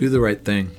Do 0.00 0.08
the 0.08 0.18
Right 0.18 0.42
Thing. 0.42 0.70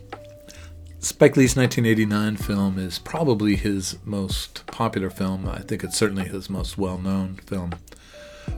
Spike 0.97 1.37
Lee's 1.37 1.55
1989 1.55 2.37
film 2.37 2.79
is 2.79 2.97
probably 2.97 3.55
his 3.55 3.99
most 4.03 4.65
popular 4.65 5.11
film. 5.11 5.47
I 5.47 5.59
think 5.59 5.83
it's 5.83 5.95
certainly 5.95 6.27
his 6.27 6.49
most 6.49 6.75
well 6.75 6.97
known 6.97 7.35
film. 7.45 7.73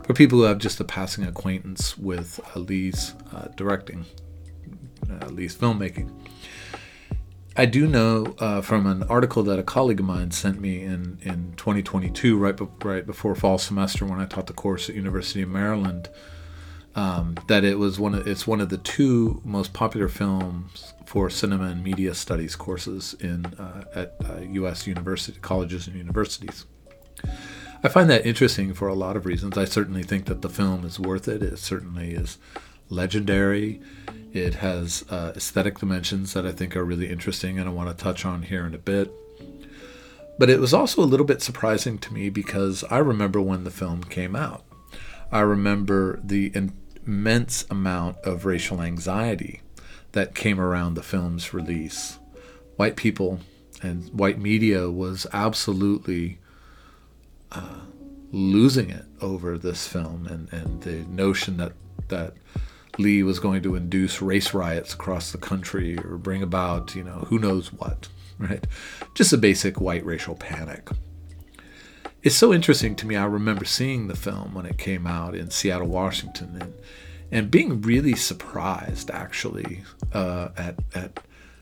For 0.06 0.14
people 0.14 0.38
who 0.38 0.46
have 0.46 0.60
just 0.60 0.80
a 0.80 0.86
passing 0.86 1.26
acquaintance 1.26 1.98
with 1.98 2.40
uh, 2.56 2.60
Lee's 2.60 3.14
uh, 3.36 3.50
directing, 3.58 4.06
uh, 5.12 5.26
Lee's 5.26 5.54
filmmaking. 5.54 6.10
I 7.58 7.66
do 7.66 7.86
know 7.86 8.34
uh, 8.40 8.62
from 8.62 8.88
an 8.88 9.04
article 9.10 9.44
that 9.44 9.60
a 9.60 9.64
colleague 9.64 10.00
of 10.00 10.06
mine 10.06 10.32
sent 10.32 10.62
me 10.62 10.82
in, 10.82 11.20
in 11.24 11.56
2022, 11.58 12.38
right, 12.38 12.56
be- 12.56 12.68
right 12.86 13.06
before 13.06 13.36
fall 13.36 13.58
semester 13.58 14.06
when 14.06 14.22
I 14.22 14.26
taught 14.26 14.48
the 14.48 14.54
course 14.54 14.88
at 14.88 14.96
University 14.96 15.42
of 15.42 15.50
Maryland, 15.50 16.08
um, 16.96 17.36
that 17.48 17.64
it 17.64 17.80
was 17.80 18.00
one 18.00 18.14
of 18.14 18.28
it's 18.28 18.46
one 18.46 18.62
of 18.62 18.70
the 18.70 18.78
two 18.78 19.42
most 19.44 19.74
popular 19.74 20.08
films 20.08 20.94
for 21.06 21.30
cinema 21.30 21.66
and 21.66 21.84
media 21.84 22.14
studies 22.14 22.56
courses 22.56 23.16
in 23.20 23.46
uh, 23.46 23.84
at 23.96 24.16
uh, 24.26 24.40
U.S. 24.42 24.88
university 24.88 25.40
colleges 25.40 25.88
and 25.88 25.96
universities. 25.96 26.66
I 27.84 27.90
find 27.90 28.10
that 28.10 28.26
interesting 28.26 28.74
for 28.74 28.88
a 28.88 28.94
lot 28.94 29.18
of 29.18 29.26
reasons. 29.26 29.58
I 29.58 29.66
certainly 29.66 30.04
think 30.04 30.26
that 30.26 30.42
the 30.42 30.50
film 30.50 30.86
is 30.86 31.00
worth 31.00 31.28
it. 31.28 31.44
It 31.44 31.58
certainly 31.60 32.12
is 32.12 32.38
legendary. 32.90 33.82
It 34.32 34.56
has 34.56 35.04
uh, 35.10 35.34
aesthetic 35.36 35.80
dimensions 35.80 36.34
that 36.34 36.46
I 36.46 36.52
think 36.52 36.76
are 36.76 36.86
really 36.86 37.10
interesting, 37.10 37.60
and 37.60 37.68
I 37.68 37.74
want 37.74 37.96
to 37.96 38.04
touch 38.04 38.26
on 38.26 38.44
here 38.44 38.66
in 38.66 38.74
a 38.74 38.78
bit. 38.78 39.12
But 40.40 40.50
it 40.50 40.60
was 40.60 40.74
also 40.74 41.02
a 41.02 41.06
little 41.06 41.26
bit 41.26 41.42
surprising 41.42 41.98
to 42.00 42.14
me 42.14 42.30
because 42.30 42.84
I 42.90 43.00
remember 43.00 43.42
when 43.42 43.66
the 43.66 43.72
film 43.72 44.04
came 44.04 44.36
out. 44.36 44.64
I 45.32 45.42
remember 45.42 46.20
the 46.24 46.52
immense 47.06 47.66
amount 47.70 48.18
of 48.24 48.46
racial 48.46 48.82
anxiety 48.82 49.62
that 50.14 50.36
came 50.36 50.60
around 50.60 50.94
the 50.94 51.04
film's 51.04 51.54
release. 51.54 52.20
White 52.76 52.96
people 52.96 53.40
and 53.82 54.10
white 54.14 54.40
media 54.40 54.90
was 54.90 55.28
absolutely 55.34 56.40
uh, 57.52 57.82
losing 58.32 58.90
it 58.90 59.06
over 59.22 59.58
this 59.58 59.88
film 59.88 60.26
and, 60.28 60.52
and 60.52 60.82
the 60.84 61.04
notion 61.10 61.58
that, 61.58 61.74
that 62.08 62.34
Lee 62.98 63.24
was 63.24 63.40
going 63.40 63.64
to 63.64 63.76
induce 63.76 64.22
race 64.22 64.54
riots 64.54 64.94
across 64.94 65.32
the 65.32 65.38
country 65.38 65.98
or 65.98 66.18
bring 66.18 66.44
about, 66.44 66.96
you 66.96 67.04
know, 67.04 67.26
who 67.28 67.40
knows 67.40 67.74
what, 67.74 68.08
right? 68.38 68.66
Just 69.16 69.34
a 69.34 69.38
basic 69.38 69.82
white 69.82 70.06
racial 70.06 70.36
panic 70.36 70.90
it's 72.24 72.36
so 72.36 72.54
interesting 72.54 72.96
to 72.96 73.06
me. 73.06 73.16
I 73.18 73.26
remember 73.26 73.66
seeing 73.66 74.08
the 74.08 74.16
film 74.16 74.54
when 74.54 74.66
it 74.66 74.78
came 74.78 75.06
out 75.06 75.36
in 75.36 75.52
Seattle, 75.52 75.88
Washington, 75.88 76.58
and 76.60 76.74
and 77.32 77.52
being 77.52 77.82
really 77.82 78.16
surprised 78.16 79.12
actually 79.12 79.84
uh, 80.14 80.50
at 80.58 80.76
at 80.96 81.20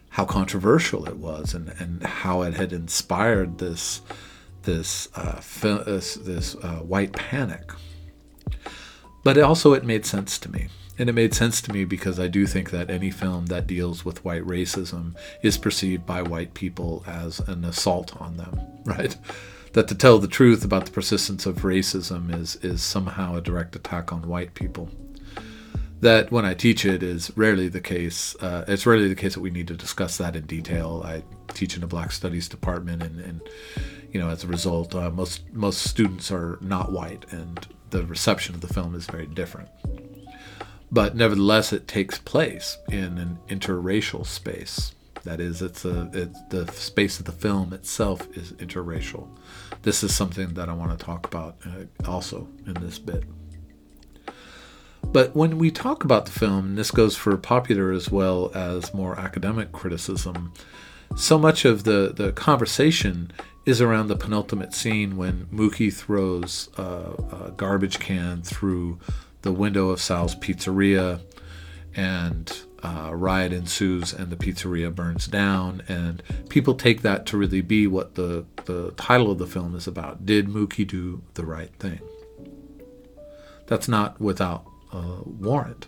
how 0.10 0.26
controversial 0.26 1.08
it 1.08 1.18
was 1.18 1.54
and, 1.54 1.70
and 1.80 2.04
how 2.04 2.42
it 2.42 2.54
had 2.54 2.74
inspired 2.74 3.58
this 3.58 4.02
this 4.64 5.10
uh, 5.16 5.42
this, 5.62 6.16
this 6.16 6.56
uh, 6.56 6.80
white 6.80 7.14
panic. 7.14 7.72
But 9.24 9.38
it 9.38 9.42
also 9.42 9.74
it 9.74 9.84
made 9.84 10.06
sense 10.06 10.38
to 10.40 10.52
me. 10.52 10.68
And 11.00 11.10
it 11.10 11.14
made 11.14 11.34
sense 11.34 11.62
to 11.64 11.74
me 11.74 11.86
because 11.86 12.20
I 12.20 12.28
do 12.28 12.46
think 12.46 12.70
that 12.72 12.92
any 12.92 13.10
film 13.10 13.48
that 13.48 13.66
deals 13.66 14.06
with 14.06 14.24
white 14.24 14.44
racism 14.44 15.16
is 15.42 15.58
perceived 15.58 16.06
by 16.06 16.22
white 16.22 16.54
people 16.54 17.04
as 17.08 17.40
an 17.40 17.66
assault 17.66 18.16
on 18.22 18.38
them, 18.38 18.60
right? 18.86 19.18
That 19.74 19.88
to 19.88 19.96
tell 19.96 20.20
the 20.20 20.28
truth 20.28 20.66
about 20.66 20.86
the 20.86 20.92
persistence 20.92 21.46
of 21.46 21.58
racism 21.58 22.34
is 22.34 22.56
is 22.58 22.82
somehow 22.82 23.36
a 23.36 23.42
direct 23.42 23.76
attack 23.76 24.12
on 24.12 24.28
white 24.28 24.54
people. 24.54 24.90
That 26.02 26.32
when 26.32 26.46
I 26.46 26.56
teach 26.56 26.84
it 26.84 27.04
is 27.04 27.32
rarely 27.36 27.68
the 27.68 27.80
case. 27.80 28.36
Uh, 28.42 28.66
it's 28.68 28.86
rarely 28.86 29.08
the 29.08 29.16
case 29.16 29.36
that 29.36 29.42
we 29.42 29.52
need 29.52 29.68
to 29.68 29.76
discuss 29.76 30.18
that 30.18 30.36
in 30.36 30.46
detail. 30.46 31.04
I 31.06 31.24
teach 31.54 31.78
in 31.78 31.84
a 31.84 31.88
Black 31.88 32.12
Studies 32.12 32.50
department, 32.50 33.04
and, 33.04 33.20
and 33.20 33.42
you 34.12 34.20
know, 34.20 34.30
as 34.30 34.44
a 34.44 34.48
result, 34.48 34.96
uh, 34.96 35.12
most 35.12 35.44
most 35.54 35.84
students 35.84 36.32
are 36.32 36.58
not 36.60 36.92
white, 36.92 37.26
and 37.32 37.68
the 37.92 38.06
reception 38.06 38.56
of 38.56 38.62
the 38.62 38.74
film 38.74 38.96
is 38.96 39.06
very 39.06 39.28
different. 39.28 39.70
But 40.92 41.16
nevertheless, 41.16 41.72
it 41.72 41.88
takes 41.88 42.18
place 42.18 42.78
in 42.90 43.18
an 43.18 43.38
interracial 43.48 44.26
space. 44.26 44.94
That 45.24 45.40
is, 45.40 45.62
it's 45.62 45.86
a 45.86 46.10
it's 46.14 46.40
the 46.50 46.72
space 46.72 47.20
of 47.20 47.26
the 47.26 47.32
film 47.32 47.74
itself 47.74 48.28
is 48.36 48.54
interracial. 48.54 49.28
This 49.84 50.04
is 50.04 50.14
something 50.14 50.56
that 50.56 50.68
I 50.70 50.74
want 50.74 50.98
to 50.98 51.06
talk 51.06 51.28
about 51.28 51.58
uh, 51.66 52.10
also 52.10 52.48
in 52.66 52.74
this 52.76 52.98
bit. 52.98 53.24
But 55.04 55.36
when 55.36 55.58
we 55.58 55.72
talk 55.72 56.04
about 56.04 56.26
the 56.26 56.32
film, 56.32 56.66
and 56.68 56.78
this 56.78 56.92
goes 56.92 57.16
for 57.16 57.36
popular 57.38 57.92
as 57.92 58.10
well 58.10 58.52
as 58.56 58.94
more 58.94 59.20
academic 59.20 59.72
criticism, 59.72 60.54
so 61.16 61.38
much 61.38 61.66
of 61.66 61.84
the, 61.84 62.14
the 62.16 62.32
conversation 62.32 63.32
is 63.66 63.82
around 63.82 64.08
the 64.08 64.16
penultimate 64.16 64.74
scene 64.74 65.18
when 65.18 65.46
Mookie 65.48 65.94
throws 65.94 66.70
a, 66.78 66.84
a 67.48 67.54
garbage 67.58 68.00
can 68.00 68.42
through 68.42 69.00
the 69.42 69.52
window 69.52 69.90
of 69.90 70.00
Sal's 70.00 70.36
pizzeria 70.36 71.22
and 71.96 72.64
uh, 72.84 73.12
riot 73.14 73.54
ensues 73.54 74.14
and 74.14 74.30
the 74.30 74.36
pizzeria 74.36 74.94
burns 74.94 75.28
down. 75.28 75.84
And 75.88 76.24
people 76.50 76.74
take 76.74 77.02
that 77.02 77.26
to 77.28 77.38
really 77.38 77.62
be 77.62 77.88
what 77.88 78.16
the, 78.16 78.46
the 78.66 78.92
title 78.98 79.32
of 79.32 79.38
the 79.38 79.48
film 79.48 79.76
is 79.76 79.88
about. 79.88 80.26
Did 80.26 80.48
Mookie 80.48 80.88
do 80.88 81.22
the 81.36 81.46
right 81.46 81.74
thing? 81.76 82.00
That's 83.68 83.88
not 83.88 84.20
without 84.20 84.66
warrant. 84.94 85.88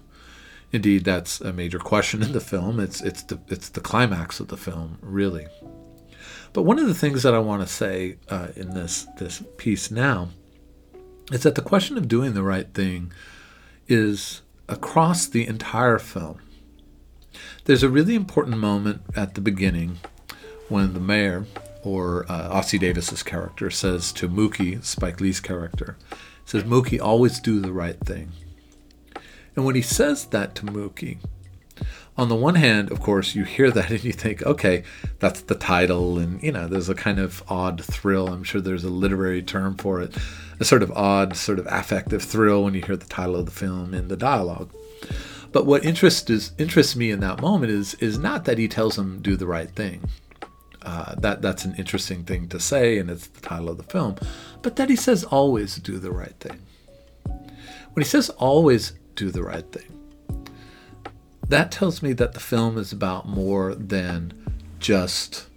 Indeed, 0.71 1.03
that's 1.03 1.39
a 1.41 1.53
major 1.53 1.79
question 1.79 2.23
in 2.23 2.31
the 2.31 2.39
film. 2.39 2.79
It's, 2.79 3.01
it's, 3.01 3.23
the, 3.23 3.39
it's 3.47 3.69
the 3.69 3.81
climax 3.81 4.39
of 4.39 4.47
the 4.47 4.57
film, 4.57 4.97
really. 5.01 5.45
But 6.51 6.63
one 6.63 6.79
of 6.79 6.87
the 6.87 6.95
things 6.95 7.23
that 7.23 7.33
I 7.33 7.39
want 7.39 7.61
to 7.61 7.67
say 7.67 8.17
uh, 8.29 8.47
in 8.55 8.73
this, 8.73 9.07
this 9.17 9.43
piece 9.57 9.91
now 9.91 10.29
is 11.31 11.43
that 11.43 11.55
the 11.55 11.61
question 11.61 11.97
of 11.97 12.07
doing 12.07 12.33
the 12.33 12.43
right 12.43 12.73
thing 12.73 13.11
is 13.87 14.41
across 14.67 15.27
the 15.27 15.45
entire 15.45 15.99
film. 15.99 16.39
There's 17.66 17.83
a 17.83 17.89
really 17.89 18.16
important 18.16 18.57
moment 18.57 19.01
at 19.16 19.35
the 19.35 19.41
beginning 19.41 19.99
when 20.69 20.94
the 20.94 20.99
mayor, 20.99 21.45
or 21.83 22.25
uh, 22.29 22.49
Ossie 22.49 22.79
Davis's 22.79 23.23
character, 23.23 23.69
says 23.69 24.11
to 24.13 24.29
Mookie, 24.29 24.83
Spike 24.83 25.19
Lee's 25.19 25.39
character, 25.39 25.97
says, 26.45 26.63
Mookie, 26.63 27.01
always 27.01 27.39
do 27.39 27.59
the 27.59 27.72
right 27.72 27.99
thing. 27.99 28.31
And 29.55 29.66
when 29.66 29.75
he 29.75 29.81
says 29.81 30.25
that 30.27 30.55
to 30.55 30.66
Mookie, 30.66 31.17
on 32.16 32.29
the 32.29 32.35
one 32.35 32.55
hand, 32.55 32.91
of 32.91 32.99
course, 32.99 33.33
you 33.33 33.43
hear 33.43 33.72
that 33.72 33.89
and 33.89 34.03
you 34.03 34.13
think, 34.13 34.43
okay, 34.43 34.83
that's 35.19 35.41
the 35.41 35.55
title, 35.55 36.19
and 36.19 36.41
you 36.43 36.51
know, 36.51 36.67
there's 36.67 36.89
a 36.89 36.95
kind 36.95 37.19
of 37.19 37.43
odd 37.49 37.83
thrill. 37.83 38.27
I'm 38.27 38.43
sure 38.43 38.61
there's 38.61 38.83
a 38.83 38.89
literary 38.89 39.41
term 39.41 39.75
for 39.75 40.01
it, 40.01 40.16
a 40.59 40.66
sort 40.66 40.83
of 40.83 40.91
odd, 40.91 41.35
sort 41.35 41.59
of 41.59 41.67
affective 41.67 42.22
thrill 42.22 42.63
when 42.63 42.75
you 42.75 42.81
hear 42.81 42.95
the 42.95 43.05
title 43.05 43.35
of 43.35 43.45
the 43.45 43.51
film 43.51 43.93
in 43.93 44.09
the 44.09 44.17
dialogue. 44.17 44.72
But 45.53 45.68
what 45.68 45.86
interests 45.86 46.30
is, 46.31 46.52
interests 46.58 46.96
me 46.96 47.12
in 47.12 47.19
that 47.22 47.40
moment 47.40 47.72
is 47.72 47.94
is 47.96 48.18
not 48.18 48.46
that 48.46 48.58
he 48.58 48.68
tells 48.68 48.97
him 48.97 49.22
do 49.22 49.38
the 49.38 49.47
right 49.47 49.69
thing. 49.69 50.02
Uh, 50.81 51.16
that 51.16 51.41
that's 51.41 51.64
an 51.64 51.75
interesting 51.75 52.25
thing 52.25 52.50
to 52.50 52.59
say, 52.59 52.97
and 52.97 53.09
it's 53.09 53.28
the 53.28 53.40
title 53.40 53.69
of 53.69 53.78
the 53.78 53.84
film. 53.84 54.16
But 54.64 54.75
that 54.75 54.90
he 54.90 54.96
says 54.97 55.24
always 55.24 55.78
do 55.78 56.00
the 56.00 56.12
right 56.12 56.36
thing. 56.40 56.59
When 57.94 58.03
he 58.03 58.03
says 58.03 58.30
always 58.31 58.94
do 59.16 59.30
the 59.30 59.44
right 59.44 59.72
thing, 59.72 59.94
that 61.47 61.72
tells 61.72 62.02
me 62.02 62.14
that 62.14 62.34
the 62.34 62.40
film 62.40 62.78
is 62.80 62.91
about 62.91 63.30
more 63.30 63.75
than 63.75 64.34
just 64.80 65.47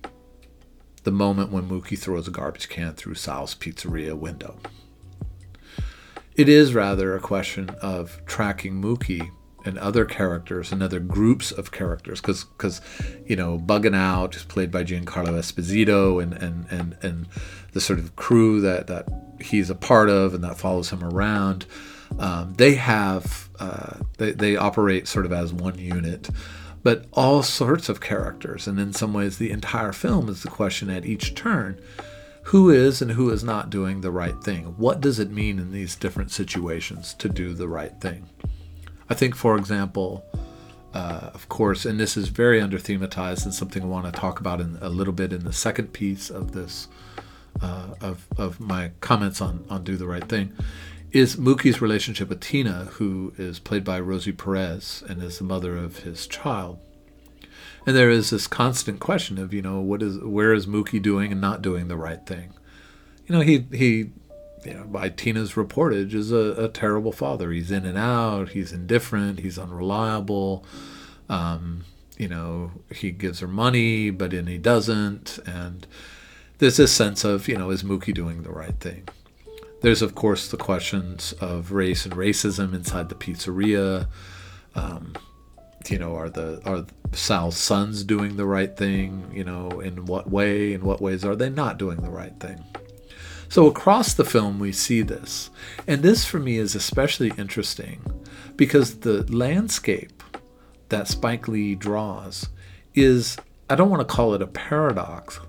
the 1.05 1.11
moment 1.11 1.51
when 1.51 1.69
Mookie 1.69 1.99
throws 1.99 2.28
a 2.28 2.31
garbage 2.31 2.69
can 2.69 2.93
through 2.93 3.15
Sal's 3.15 3.55
pizzeria 3.55 4.15
window. 4.15 4.59
It 6.34 6.51
is 6.51 6.75
rather 6.75 7.17
a 7.17 7.21
question 7.21 7.71
of 7.81 8.21
tracking 8.27 8.75
Mookie 8.83 9.31
and 9.66 9.78
other 9.78 10.04
characters 10.04 10.72
and 10.72 10.83
other 10.83 11.01
groups 11.01 11.51
of 11.51 11.72
characters 11.72 12.21
because 12.21 12.45
because 12.45 12.80
you 13.27 13.36
know 13.36 13.59
Bugging 13.59 13.97
Out 13.97 14.36
is 14.36 14.45
played 14.45 14.71
by 14.71 14.84
Giancarlo 14.84 15.39
Esposito 15.39 16.22
and 16.22 16.33
and 16.34 16.66
and 16.71 16.97
and 17.03 17.27
the 17.72 17.80
sort 17.80 17.98
of 17.98 18.16
crew 18.16 18.60
that 18.60 18.86
that 18.86 19.09
he's 19.41 19.68
a 19.68 19.74
part 19.74 20.09
of 20.09 20.34
and 20.34 20.42
that 20.45 20.59
follows 20.59 20.91
him 20.91 21.03
around 21.03 21.66
um, 22.18 22.54
they 22.54 22.77
have 22.77 23.48
uh, 23.59 23.98
they, 24.18 24.33
they 24.33 24.57
operate 24.57 25.09
sort 25.09 25.27
of 25.27 25.33
as 25.33 25.53
one 25.53 25.78
unit 25.78 26.30
but 26.83 27.07
all 27.13 27.42
sorts 27.42 27.89
of 27.89 28.01
characters 28.01 28.66
and 28.66 28.78
in 28.78 28.92
some 28.92 29.13
ways 29.13 29.39
the 29.39 29.51
entire 29.51 29.92
film 29.92 30.28
is 30.28 30.42
the 30.42 30.48
question 30.48 30.89
at 30.89 31.04
each 31.04 31.34
turn 31.34 31.80
who 32.51 32.71
is 32.71 33.03
and 33.03 33.10
who 33.10 33.30
is 33.30 33.42
not 33.42 33.71
doing 33.71 34.03
the 34.03 34.10
right 34.13 34.41
thing? 34.41 34.77
What 34.77 35.01
does 35.01 35.18
it 35.18 35.33
mean 35.33 35.59
in 35.59 35.72
these 35.72 35.97
different 35.97 36.30
situations 36.30 37.13
to 37.15 37.28
do 37.28 37.54
the 37.54 37.66
right 37.66 38.01
thing 38.01 38.28
I 39.08 39.14
think, 39.14 39.34
for 39.34 39.56
example, 39.56 40.24
uh, 40.94 41.30
of 41.34 41.48
course, 41.48 41.84
and 41.84 42.00
this 42.00 42.16
is 42.16 42.28
very 42.28 42.60
under 42.60 42.78
thematized 42.78 43.44
and 43.44 43.54
something 43.54 43.82
I 43.82 43.86
want 43.86 44.06
to 44.06 44.12
talk 44.12 44.41
about 44.41 44.60
in 44.60 44.78
a 44.80 44.88
little 44.88 45.12
bit 45.12 45.32
in 45.32 45.44
the 45.44 45.53
second 45.53 45.92
piece 45.92 46.30
of 46.30 46.53
this, 46.53 46.88
uh, 47.60 47.94
of, 48.00 48.26
of 48.36 48.60
my 48.60 48.92
comments 49.00 49.41
on, 49.41 49.64
on 49.68 49.84
Do 49.84 49.97
the 49.97 50.06
Right 50.06 50.26
Thing, 50.28 50.53
is 51.12 51.36
Mookie's 51.36 51.80
relationship 51.80 52.28
with 52.28 52.41
Tina, 52.41 52.86
who 52.92 53.32
is 53.38 53.58
played 53.58 53.84
by 53.84 54.00
Rosie 54.00 54.32
Perez 54.32 55.04
and 55.08 55.22
is 55.22 55.38
the 55.38 55.44
mother 55.44 55.76
of 55.76 56.00
his 56.00 56.26
child. 56.26 56.78
And 57.86 57.94
there 57.94 58.10
is 58.10 58.30
this 58.30 58.47
constant 58.48 58.98
question 58.98 59.38
of, 59.38 59.54
you 59.54 59.62
know, 59.62 59.80
what 59.80 60.03
is 60.03 60.18
where 60.18 60.53
is 60.53 60.66
Mookie 60.66 61.00
doing 61.00 61.30
and 61.30 61.41
not 61.41 61.62
doing 61.62 61.86
the 61.86 61.97
right 61.97 62.26
thing? 62.26 62.53
You 63.26 63.34
know, 63.34 63.42
he 63.42 63.66
he 63.72 64.10
you 64.66 64.74
know, 64.74 64.84
by 64.84 65.09
Tina's 65.09 65.53
reportage, 65.53 66.13
is 66.13 66.33
a, 66.33 66.65
a 66.65 66.68
terrible 66.68 67.13
father. 67.13 67.53
He's 67.53 67.71
in 67.71 67.86
and 67.86 67.97
out. 67.97 68.51
He's 68.51 68.72
indifferent. 68.72 69.41
He's 69.41 69.59
unreliable. 69.59 70.65
Um, 71.28 71.84
you 72.18 72.28
know, 72.28 72.72
he 72.92 73.13
gives 73.13 73.41
her 73.41 73.47
money, 73.47 74.10
but 74.10 74.33
then 74.33 74.47
he 74.47 74.59
doesn't. 74.59 75.39
And 75.47 75.86
there's 76.59 76.78
this 76.78 76.92
sense 76.92 77.24
of, 77.24 77.47
you 77.47 77.57
know, 77.57 77.71
is 77.71 77.83
Mookie 77.83 78.15
doing 78.15 78.42
the 78.42 78.51
right 78.51 78.78
thing? 78.80 79.09
There's, 79.83 80.03
of 80.03 80.15
course, 80.15 80.48
the 80.48 80.57
questions 80.57 81.33
of 81.34 81.71
race 81.71 82.04
and 82.04 82.15
racism 82.15 82.74
inside 82.74 83.09
the 83.09 83.15
pizzeria. 83.15 84.09
Um, 84.74 85.15
you 85.89 85.98
know, 85.98 86.16
are 86.16 86.28
the 86.28 86.60
are 86.65 86.86
Sal's 87.13 87.57
sons 87.57 88.03
doing 88.03 88.36
the 88.36 88.47
right 88.47 88.77
thing? 88.77 89.30
You 89.33 89.45
know, 89.45 89.80
in 89.80 90.07
what 90.07 90.28
way? 90.28 90.72
In 90.72 90.84
what 90.84 91.01
ways 91.01 91.24
are 91.24 91.36
they 91.36 91.51
not 91.51 91.78
doing 91.78 91.98
the 91.98 92.10
right 92.10 92.34
thing? 92.41 92.65
So 93.56 93.66
across 93.66 94.12
the 94.12 94.26
film, 94.26 94.58
we 94.58 94.70
see 94.70 95.00
this, 95.00 95.48
and 95.86 96.03
this 96.03 96.26
for 96.26 96.38
me 96.38 96.58
is 96.58 96.74
especially 96.74 97.32
interesting 97.38 98.04
because 98.54 98.98
the 98.98 99.22
landscape 99.34 100.22
that 100.91 101.08
Spike 101.08 101.48
Lee 101.48 101.74
draws 101.74 102.50
is 102.94 103.38
I 103.70 103.74
don't 103.74 103.88
want 103.88 104.06
to 104.06 104.14
call 104.14 104.34
it 104.34 104.42
a 104.42 104.47
paradox, 104.47 105.41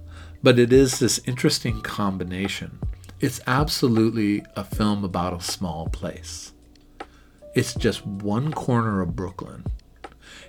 but 0.41 0.57
it 0.57 0.71
is 0.71 0.99
this 0.99 1.19
interesting 1.25 1.81
combination. 1.81 2.79
It's 3.19 3.41
absolutely 3.45 4.45
a 4.55 4.63
film 4.63 5.03
about 5.03 5.37
a 5.37 5.43
small 5.43 5.89
place. 5.89 6.53
It's 7.55 7.73
just 7.73 8.07
one 8.07 8.53
corner 8.53 9.01
of 9.01 9.17
Brooklyn. 9.17 9.65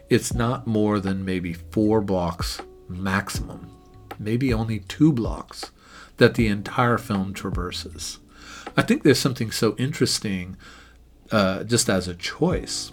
It's 0.08 0.32
not 0.32 0.68
more 0.68 1.00
than 1.00 1.24
maybe 1.24 1.54
four 1.54 2.02
blocks 2.02 2.60
maximum, 2.88 3.68
maybe 4.16 4.54
only 4.54 4.78
two 4.78 5.12
blocks 5.12 5.72
that 6.18 6.34
the 6.34 6.46
entire 6.46 6.98
film 6.98 7.32
traverses. 7.32 8.18
I 8.76 8.82
think 8.82 9.02
there's 9.02 9.18
something 9.18 9.50
so 9.50 9.74
interesting 9.76 10.56
uh, 11.32 11.64
just 11.64 11.88
as 11.88 12.06
a 12.06 12.14
choice 12.14 12.92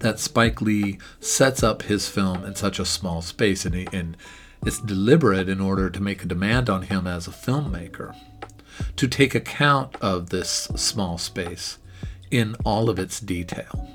that 0.00 0.18
Spike 0.18 0.60
Lee 0.60 0.98
sets 1.20 1.62
up 1.62 1.82
his 1.82 2.08
film 2.08 2.44
in 2.44 2.54
such 2.54 2.78
a 2.78 2.84
small 2.84 3.22
space, 3.22 3.64
and, 3.64 3.74
he, 3.74 3.88
and 3.92 4.16
it's 4.64 4.80
deliberate 4.80 5.48
in 5.48 5.60
order 5.60 5.90
to 5.90 6.02
make 6.02 6.22
a 6.22 6.26
demand 6.26 6.68
on 6.68 6.82
him 6.82 7.06
as 7.06 7.26
a 7.26 7.30
filmmaker 7.30 8.16
to 8.96 9.06
take 9.06 9.34
account 9.34 9.94
of 10.00 10.30
this 10.30 10.68
small 10.74 11.18
space 11.18 11.78
in 12.30 12.56
all 12.64 12.88
of 12.88 12.98
its 12.98 13.20
detail. 13.20 13.88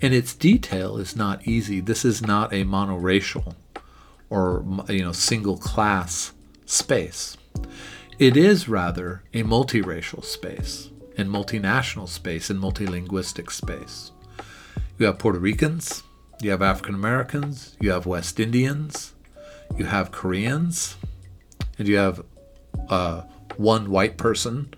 And 0.00 0.14
its 0.14 0.34
detail 0.34 0.96
is 0.98 1.14
not 1.14 1.46
easy. 1.46 1.80
This 1.80 2.04
is 2.04 2.22
not 2.22 2.52
a 2.52 2.64
monoracial 2.64 3.54
or 4.30 4.64
you 4.88 5.04
know 5.04 5.12
single 5.12 5.58
class 5.58 6.32
space. 6.66 7.36
It 8.18 8.36
is 8.36 8.68
rather 8.68 9.22
a 9.32 9.42
multiracial 9.42 10.24
space 10.24 10.90
and 11.16 11.28
multinational 11.28 12.08
space 12.08 12.50
and 12.50 12.60
multilinguistic 12.60 13.50
space. 13.50 14.12
You 14.98 15.06
have 15.06 15.18
Puerto 15.18 15.38
Ricans, 15.38 16.02
you 16.40 16.50
have 16.50 16.62
African 16.62 16.94
Americans, 16.94 17.76
you 17.80 17.90
have 17.90 18.06
West 18.06 18.38
Indians, 18.38 19.14
you 19.76 19.86
have 19.86 20.12
Koreans, 20.12 20.96
and 21.78 21.88
you 21.88 21.96
have 21.96 22.24
uh, 22.88 23.22
one 23.56 23.90
white 23.90 24.16
person, 24.16 24.72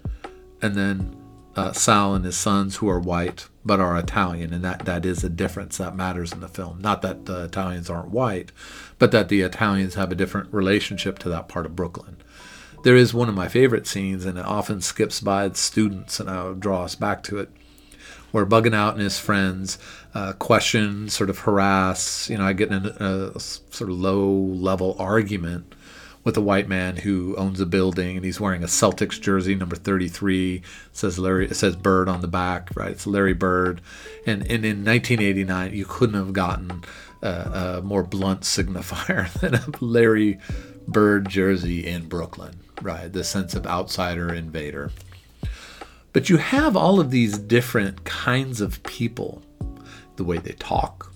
and 0.62 0.74
then 0.74 1.16
uh, 1.56 1.72
Sal 1.72 2.14
and 2.14 2.24
his 2.24 2.36
sons 2.36 2.76
who 2.76 2.88
are 2.88 3.00
white 3.00 3.48
but 3.64 3.80
are 3.80 3.96
Italian, 3.96 4.52
and 4.52 4.62
that, 4.62 4.84
that 4.84 5.06
is 5.06 5.24
a 5.24 5.28
difference 5.28 5.78
that 5.78 5.96
matters 5.96 6.32
in 6.32 6.40
the 6.40 6.48
film. 6.48 6.80
Not 6.80 7.02
that 7.02 7.24
the 7.24 7.44
Italians 7.44 7.88
aren't 7.88 8.10
white, 8.10 8.52
but 9.04 9.10
that 9.10 9.28
the 9.28 9.42
Italians 9.42 9.96
have 9.96 10.10
a 10.10 10.14
different 10.14 10.50
relationship 10.50 11.18
to 11.18 11.28
that 11.28 11.46
part 11.46 11.66
of 11.66 11.76
Brooklyn. 11.76 12.16
There 12.84 12.96
is 12.96 13.12
one 13.12 13.28
of 13.28 13.34
my 13.34 13.48
favorite 13.48 13.86
scenes, 13.86 14.24
and 14.24 14.38
it 14.38 14.46
often 14.46 14.80
skips 14.80 15.20
by 15.20 15.46
the 15.46 15.54
students, 15.56 16.18
and 16.20 16.30
I'll 16.30 16.54
draw 16.54 16.84
us 16.84 16.94
back 16.94 17.22
to 17.24 17.36
it, 17.36 17.50
where 18.32 18.46
Bugging 18.46 18.72
Out 18.72 18.94
and 18.94 19.02
his 19.02 19.18
friends 19.18 19.76
uh, 20.14 20.32
question, 20.32 21.10
sort 21.10 21.28
of 21.28 21.40
harass. 21.40 22.30
You 22.30 22.38
know, 22.38 22.44
I 22.44 22.54
get 22.54 22.70
in 22.70 22.86
a, 22.86 23.32
a 23.34 23.40
sort 23.40 23.90
of 23.90 23.98
low 23.98 24.26
level 24.26 24.96
argument 24.98 25.74
with 26.24 26.38
a 26.38 26.40
white 26.40 26.66
man 26.66 26.96
who 26.96 27.36
owns 27.36 27.60
a 27.60 27.66
building 27.66 28.16
and 28.16 28.24
he's 28.24 28.40
wearing 28.40 28.64
a 28.64 28.66
Celtics 28.66 29.20
jersey, 29.20 29.54
number 29.54 29.76
33. 29.76 30.62
Says 30.92 31.18
Larry. 31.18 31.44
It 31.44 31.56
says 31.56 31.76
Bird 31.76 32.08
on 32.08 32.22
the 32.22 32.28
back, 32.28 32.70
right? 32.74 32.92
It's 32.92 33.06
Larry 33.06 33.34
Bird. 33.34 33.82
And, 34.26 34.40
and 34.50 34.64
in 34.64 34.82
1989, 34.82 35.74
you 35.74 35.84
couldn't 35.84 36.14
have 36.14 36.32
gotten 36.32 36.84
a, 37.24 37.80
more 37.82 38.02
blunt 38.02 38.42
signifier 38.42 39.32
than 39.40 39.54
a 39.54 39.64
Larry 39.80 40.38
Bird 40.86 41.28
jersey 41.28 41.86
in 41.86 42.08
Brooklyn, 42.08 42.60
right? 42.82 43.12
The 43.12 43.24
sense 43.24 43.54
of 43.54 43.66
outsider 43.66 44.32
invader. 44.32 44.90
But 46.12 46.28
you 46.28 46.36
have 46.36 46.76
all 46.76 47.00
of 47.00 47.10
these 47.10 47.38
different 47.38 48.04
kinds 48.04 48.60
of 48.60 48.82
people, 48.84 49.42
the 50.16 50.24
way 50.24 50.38
they 50.38 50.52
talk, 50.52 51.12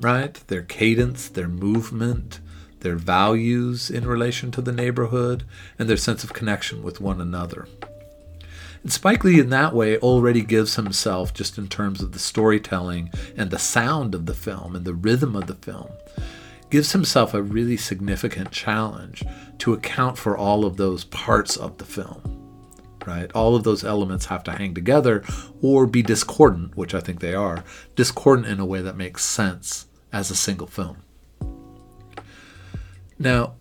right? 0.00 0.34
Their 0.46 0.62
cadence, 0.62 1.28
their 1.28 1.48
movement, 1.48 2.40
their 2.80 2.96
values 2.96 3.90
in 3.90 4.06
relation 4.06 4.50
to 4.52 4.62
the 4.62 4.72
neighborhood, 4.72 5.44
and 5.78 5.88
their 5.88 5.96
sense 5.96 6.24
of 6.24 6.32
connection 6.32 6.82
with 6.82 7.00
one 7.00 7.20
another. 7.20 7.68
And 8.82 8.92
Spike 8.92 9.24
Lee, 9.24 9.40
in 9.40 9.50
that 9.50 9.74
way, 9.74 9.98
already 9.98 10.42
gives 10.42 10.76
himself, 10.76 11.34
just 11.34 11.58
in 11.58 11.68
terms 11.68 12.00
of 12.00 12.12
the 12.12 12.18
storytelling 12.18 13.10
and 13.36 13.50
the 13.50 13.58
sound 13.58 14.14
of 14.14 14.26
the 14.26 14.34
film 14.34 14.76
and 14.76 14.84
the 14.84 14.94
rhythm 14.94 15.34
of 15.34 15.46
the 15.46 15.54
film, 15.54 15.90
gives 16.70 16.92
himself 16.92 17.34
a 17.34 17.42
really 17.42 17.76
significant 17.76 18.50
challenge 18.50 19.24
to 19.58 19.72
account 19.72 20.16
for 20.16 20.36
all 20.36 20.64
of 20.64 20.76
those 20.76 21.04
parts 21.04 21.56
of 21.56 21.78
the 21.78 21.84
film. 21.84 22.22
Right? 23.06 23.32
All 23.32 23.56
of 23.56 23.64
those 23.64 23.84
elements 23.84 24.26
have 24.26 24.44
to 24.44 24.52
hang 24.52 24.74
together 24.74 25.24
or 25.62 25.86
be 25.86 26.02
discordant, 26.02 26.76
which 26.76 26.94
I 26.94 27.00
think 27.00 27.20
they 27.20 27.34
are, 27.34 27.64
discordant 27.96 28.48
in 28.48 28.60
a 28.60 28.66
way 28.66 28.82
that 28.82 28.96
makes 28.96 29.24
sense 29.24 29.86
as 30.12 30.30
a 30.30 30.36
single 30.36 30.66
film. 30.66 30.98
Now, 33.18 33.54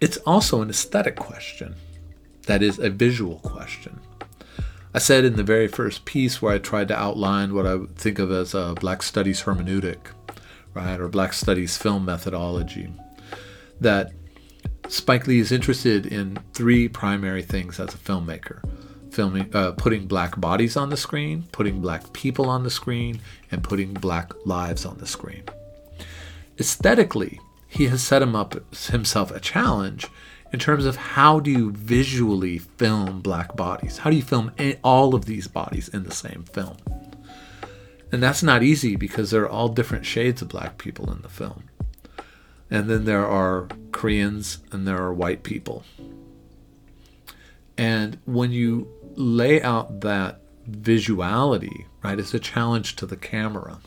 it's 0.00 0.16
also 0.18 0.62
an 0.62 0.70
aesthetic 0.70 1.16
question, 1.16 1.76
that 2.46 2.62
is, 2.62 2.78
a 2.78 2.90
visual 2.90 3.40
question. 3.40 4.00
I 4.94 4.98
said 4.98 5.24
in 5.24 5.34
the 5.34 5.42
very 5.42 5.66
first 5.66 6.04
piece 6.04 6.40
where 6.40 6.54
I 6.54 6.58
tried 6.58 6.86
to 6.88 6.98
outline 6.98 7.52
what 7.52 7.66
I 7.66 7.78
think 7.96 8.20
of 8.20 8.30
as 8.30 8.54
a 8.54 8.74
Black 8.78 9.02
Studies 9.02 9.42
hermeneutic, 9.42 9.98
right, 10.72 11.00
or 11.00 11.08
Black 11.08 11.32
Studies 11.32 11.76
film 11.76 12.04
methodology, 12.04 12.92
that 13.80 14.12
Spike 14.88 15.26
Lee 15.26 15.40
is 15.40 15.50
interested 15.50 16.06
in 16.06 16.38
three 16.52 16.88
primary 16.88 17.42
things 17.42 17.80
as 17.80 17.92
a 17.92 17.98
filmmaker 17.98 18.62
filming, 19.10 19.50
uh, 19.54 19.72
putting 19.72 20.06
black 20.06 20.40
bodies 20.40 20.76
on 20.76 20.90
the 20.90 20.96
screen, 20.96 21.44
putting 21.52 21.80
black 21.80 22.12
people 22.12 22.48
on 22.48 22.62
the 22.62 22.70
screen, 22.70 23.20
and 23.50 23.64
putting 23.64 23.94
black 23.94 24.32
lives 24.44 24.84
on 24.84 24.98
the 24.98 25.06
screen. 25.06 25.42
Aesthetically, 26.58 27.40
he 27.66 27.86
has 27.86 28.02
set 28.02 28.22
him 28.22 28.36
up 28.36 28.54
himself 28.86 29.32
a 29.32 29.40
challenge 29.40 30.06
in 30.54 30.60
terms 30.60 30.86
of 30.86 30.94
how 30.94 31.40
do 31.40 31.50
you 31.50 31.72
visually 31.72 32.58
film 32.58 33.20
black 33.20 33.56
bodies? 33.56 33.98
How 33.98 34.08
do 34.08 34.14
you 34.14 34.22
film 34.22 34.52
all 34.84 35.16
of 35.16 35.24
these 35.24 35.48
bodies 35.48 35.88
in 35.88 36.04
the 36.04 36.14
same 36.14 36.44
film? 36.44 36.76
And 38.12 38.22
that's 38.22 38.40
not 38.40 38.62
easy 38.62 38.94
because 38.94 39.32
there 39.32 39.42
are 39.42 39.48
all 39.48 39.68
different 39.68 40.06
shades 40.06 40.42
of 40.42 40.48
black 40.48 40.78
people 40.78 41.12
in 41.12 41.22
the 41.22 41.28
film. 41.28 41.64
And 42.70 42.88
then 42.88 43.04
there 43.04 43.26
are 43.26 43.66
Koreans 43.90 44.58
and 44.70 44.86
there 44.86 44.96
are 44.96 45.12
white 45.12 45.42
people. 45.42 45.82
And 47.76 48.20
when 48.24 48.52
you 48.52 48.88
lay 49.16 49.60
out 49.60 50.02
that 50.02 50.40
visuality, 50.70 51.86
right, 52.04 52.20
it's 52.20 52.32
a 52.32 52.38
challenge 52.38 52.94
to 52.96 53.06
the 53.06 53.16
camera. 53.16 53.80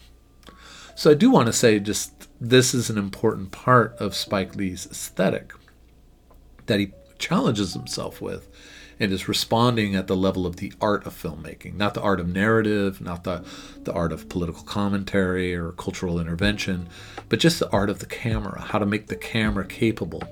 So 0.96 1.12
I 1.12 1.14
do 1.14 1.32
want 1.32 1.48
to 1.48 1.54
say 1.54 1.80
just 1.80 2.28
this 2.42 2.74
is 2.74 2.90
an 2.90 2.98
important 2.98 3.52
part 3.52 3.96
of 4.00 4.14
Spike 4.14 4.54
Lee's 4.58 4.86
aesthetic 4.86 5.54
that 6.68 6.80
he 6.80 6.94
challenges 7.18 7.74
himself 7.74 8.22
with 8.22 8.48
and 9.00 9.12
is 9.12 9.28
responding 9.28 9.96
at 9.96 10.08
the 10.08 10.16
level 10.16 10.46
of 10.46 10.56
the 10.58 10.74
art 10.82 11.06
of 11.06 11.14
filmmaking, 11.14 11.76
not 11.76 11.94
the 11.94 12.02
art 12.02 12.20
of 12.20 12.28
narrative, 12.28 13.00
not 13.00 13.24
the, 13.24 13.44
the 13.84 13.94
art 13.94 14.12
of 14.12 14.28
political 14.30 14.64
commentary 14.64 15.56
or 15.56 15.72
cultural 15.74 16.20
intervention, 16.20 16.90
but 17.30 17.40
just 17.40 17.60
the 17.60 17.70
art 17.72 17.90
of 17.90 18.00
the 18.00 18.06
camera, 18.06 18.60
how 18.60 18.80
to 18.80 18.86
make 18.86 19.08
the 19.08 19.16
camera 19.16 19.66
capable 19.66 20.24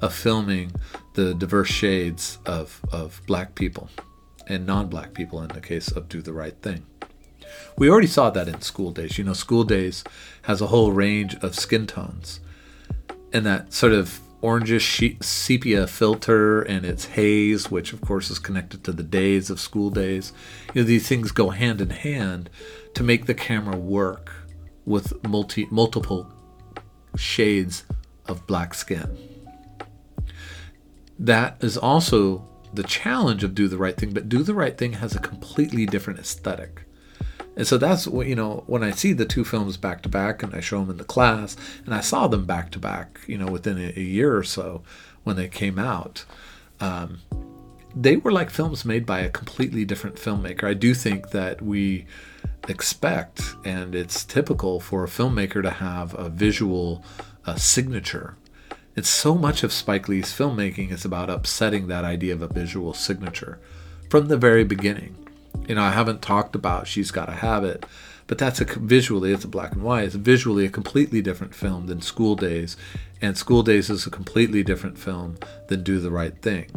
of 0.00 0.12
filming 0.12 0.72
the 1.14 1.34
diverse 1.34 1.68
shades 1.68 2.38
of, 2.44 2.80
of 2.90 3.20
black 3.26 3.54
people 3.54 3.88
and 4.48 4.66
non 4.66 4.88
black 4.88 5.14
people 5.14 5.42
in 5.42 5.48
the 5.48 5.60
case 5.60 5.90
of 5.90 6.08
Do 6.08 6.20
the 6.22 6.32
Right 6.32 6.56
Thing. 6.62 6.84
We 7.76 7.88
already 7.88 8.08
saw 8.08 8.30
that 8.30 8.48
in 8.48 8.60
School 8.62 8.90
Daze. 8.90 9.18
You 9.18 9.24
know, 9.24 9.32
School 9.32 9.64
Daze 9.64 10.02
has 10.42 10.60
a 10.60 10.66
whole 10.66 10.92
range 10.92 11.36
of 11.36 11.54
skin 11.54 11.86
tones. 11.86 12.40
And 13.32 13.44
that 13.46 13.72
sort 13.72 13.92
of 13.92 14.20
orangish 14.42 15.22
sepia 15.22 15.86
filter 15.86 16.62
and 16.62 16.84
its 16.84 17.06
haze, 17.06 17.70
which 17.70 17.92
of 17.92 18.00
course 18.00 18.30
is 18.30 18.38
connected 18.38 18.84
to 18.84 18.92
the 18.92 19.02
days 19.02 19.50
of 19.50 19.60
School 19.60 19.90
Daze. 19.90 20.32
You 20.74 20.82
know, 20.82 20.86
these 20.86 21.08
things 21.08 21.32
go 21.32 21.50
hand 21.50 21.80
in 21.80 21.90
hand 21.90 22.50
to 22.94 23.02
make 23.02 23.26
the 23.26 23.34
camera 23.34 23.76
work 23.76 24.32
with 24.84 25.22
multi 25.26 25.66
multiple 25.70 26.32
shades 27.16 27.84
of 28.26 28.46
black 28.46 28.74
skin. 28.74 29.16
That 31.18 31.62
is 31.62 31.76
also 31.76 32.48
the 32.72 32.84
challenge 32.84 33.42
of 33.42 33.54
Do 33.54 33.66
the 33.66 33.78
Right 33.78 33.96
Thing, 33.96 34.12
but 34.12 34.28
Do 34.28 34.42
the 34.42 34.54
Right 34.54 34.76
Thing 34.76 34.94
has 34.94 35.16
a 35.16 35.20
completely 35.20 35.84
different 35.84 36.20
aesthetic. 36.20 36.84
And 37.58 37.66
so 37.66 37.76
that's 37.76 38.06
what, 38.06 38.28
you 38.28 38.36
know, 38.36 38.62
when 38.68 38.84
I 38.84 38.92
see 38.92 39.12
the 39.12 39.26
two 39.26 39.44
films 39.44 39.76
back 39.76 40.02
to 40.02 40.08
back 40.08 40.44
and 40.44 40.54
I 40.54 40.60
show 40.60 40.78
them 40.78 40.90
in 40.90 40.96
the 40.96 41.02
class, 41.04 41.56
and 41.84 41.92
I 41.92 42.00
saw 42.00 42.28
them 42.28 42.46
back 42.46 42.70
to 42.70 42.78
back, 42.78 43.18
you 43.26 43.36
know, 43.36 43.48
within 43.48 43.78
a, 43.78 43.92
a 43.96 44.00
year 44.00 44.36
or 44.36 44.44
so 44.44 44.82
when 45.24 45.34
they 45.34 45.48
came 45.48 45.76
out, 45.76 46.24
um, 46.78 47.18
they 47.96 48.16
were 48.16 48.30
like 48.30 48.50
films 48.50 48.84
made 48.84 49.04
by 49.04 49.18
a 49.20 49.28
completely 49.28 49.84
different 49.84 50.16
filmmaker. 50.16 50.64
I 50.68 50.74
do 50.74 50.94
think 50.94 51.30
that 51.30 51.60
we 51.60 52.06
expect, 52.68 53.42
and 53.64 53.92
it's 53.92 54.24
typical 54.24 54.78
for 54.78 55.02
a 55.02 55.08
filmmaker 55.08 55.60
to 55.60 55.70
have 55.70 56.14
a 56.14 56.28
visual 56.28 57.02
uh, 57.44 57.56
signature. 57.56 58.36
It's 58.94 59.08
so 59.08 59.34
much 59.34 59.64
of 59.64 59.72
Spike 59.72 60.08
Lee's 60.08 60.32
filmmaking 60.32 60.92
is 60.92 61.04
about 61.04 61.28
upsetting 61.28 61.88
that 61.88 62.04
idea 62.04 62.34
of 62.34 62.42
a 62.42 62.46
visual 62.46 62.94
signature 62.94 63.58
from 64.08 64.28
the 64.28 64.36
very 64.36 64.62
beginning. 64.62 65.27
You 65.66 65.74
know, 65.74 65.82
I 65.82 65.90
haven't 65.90 66.22
talked 66.22 66.54
about 66.54 66.86
She's 66.86 67.10
Gotta 67.10 67.32
Have 67.32 67.64
It, 67.64 67.84
but 68.26 68.38
that's 68.38 68.60
a 68.60 68.64
visually, 68.64 69.32
it's 69.32 69.44
a 69.44 69.48
black 69.48 69.72
and 69.72 69.82
white. 69.82 70.04
It's 70.04 70.14
visually 70.14 70.64
a 70.64 70.70
completely 70.70 71.20
different 71.22 71.54
film 71.54 71.86
than 71.86 72.00
School 72.00 72.36
Daze, 72.36 72.76
and 73.20 73.36
School 73.36 73.62
Daze 73.62 73.90
is 73.90 74.06
a 74.06 74.10
completely 74.10 74.62
different 74.62 74.98
film 74.98 75.38
than 75.68 75.82
Do 75.82 76.00
the 76.00 76.10
Right 76.10 76.36
Thing. 76.40 76.70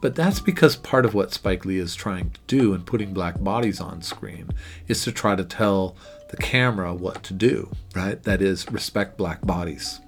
But 0.00 0.14
that's 0.14 0.40
because 0.40 0.76
part 0.76 1.04
of 1.04 1.14
what 1.14 1.32
Spike 1.32 1.64
Lee 1.64 1.78
is 1.78 1.94
trying 1.94 2.30
to 2.30 2.40
do 2.46 2.72
in 2.72 2.82
putting 2.82 3.12
black 3.12 3.40
bodies 3.40 3.80
on 3.80 4.02
screen 4.02 4.50
is 4.88 5.04
to 5.04 5.12
try 5.12 5.36
to 5.36 5.44
tell 5.44 5.94
the 6.30 6.36
camera 6.38 6.94
what 6.94 7.22
to 7.24 7.34
do, 7.34 7.70
right? 7.94 8.22
That 8.22 8.40
is, 8.40 8.70
respect 8.70 9.16
black 9.16 9.44
bodies. 9.44 10.00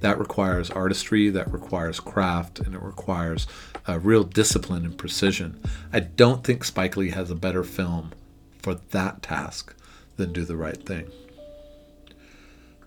That 0.00 0.18
requires 0.18 0.70
artistry, 0.70 1.28
that 1.30 1.52
requires 1.52 2.00
craft, 2.00 2.58
and 2.58 2.74
it 2.74 2.82
requires 2.82 3.46
a 3.86 3.98
real 3.98 4.24
discipline 4.24 4.84
and 4.84 4.96
precision. 4.96 5.60
I 5.92 6.00
don't 6.00 6.42
think 6.44 6.64
Spike 6.64 6.96
Lee 6.96 7.10
has 7.10 7.30
a 7.30 7.34
better 7.34 7.62
film 7.62 8.12
for 8.58 8.74
that 8.74 9.22
task 9.22 9.74
than 10.16 10.32
Do 10.32 10.44
the 10.44 10.56
Right 10.56 10.84
Thing. 10.84 11.10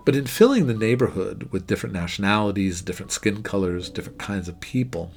But 0.06 0.16
in 0.16 0.26
filling 0.26 0.68
the 0.68 0.74
neighborhood 0.74 1.50
with 1.52 1.68
different 1.68 1.94
nationalities, 1.94 2.82
different 2.82 3.12
skin 3.12 3.42
colors, 3.42 3.90
different 3.90 4.20
kinds 4.20 4.50
of 4.50 4.60
people, 4.60 5.12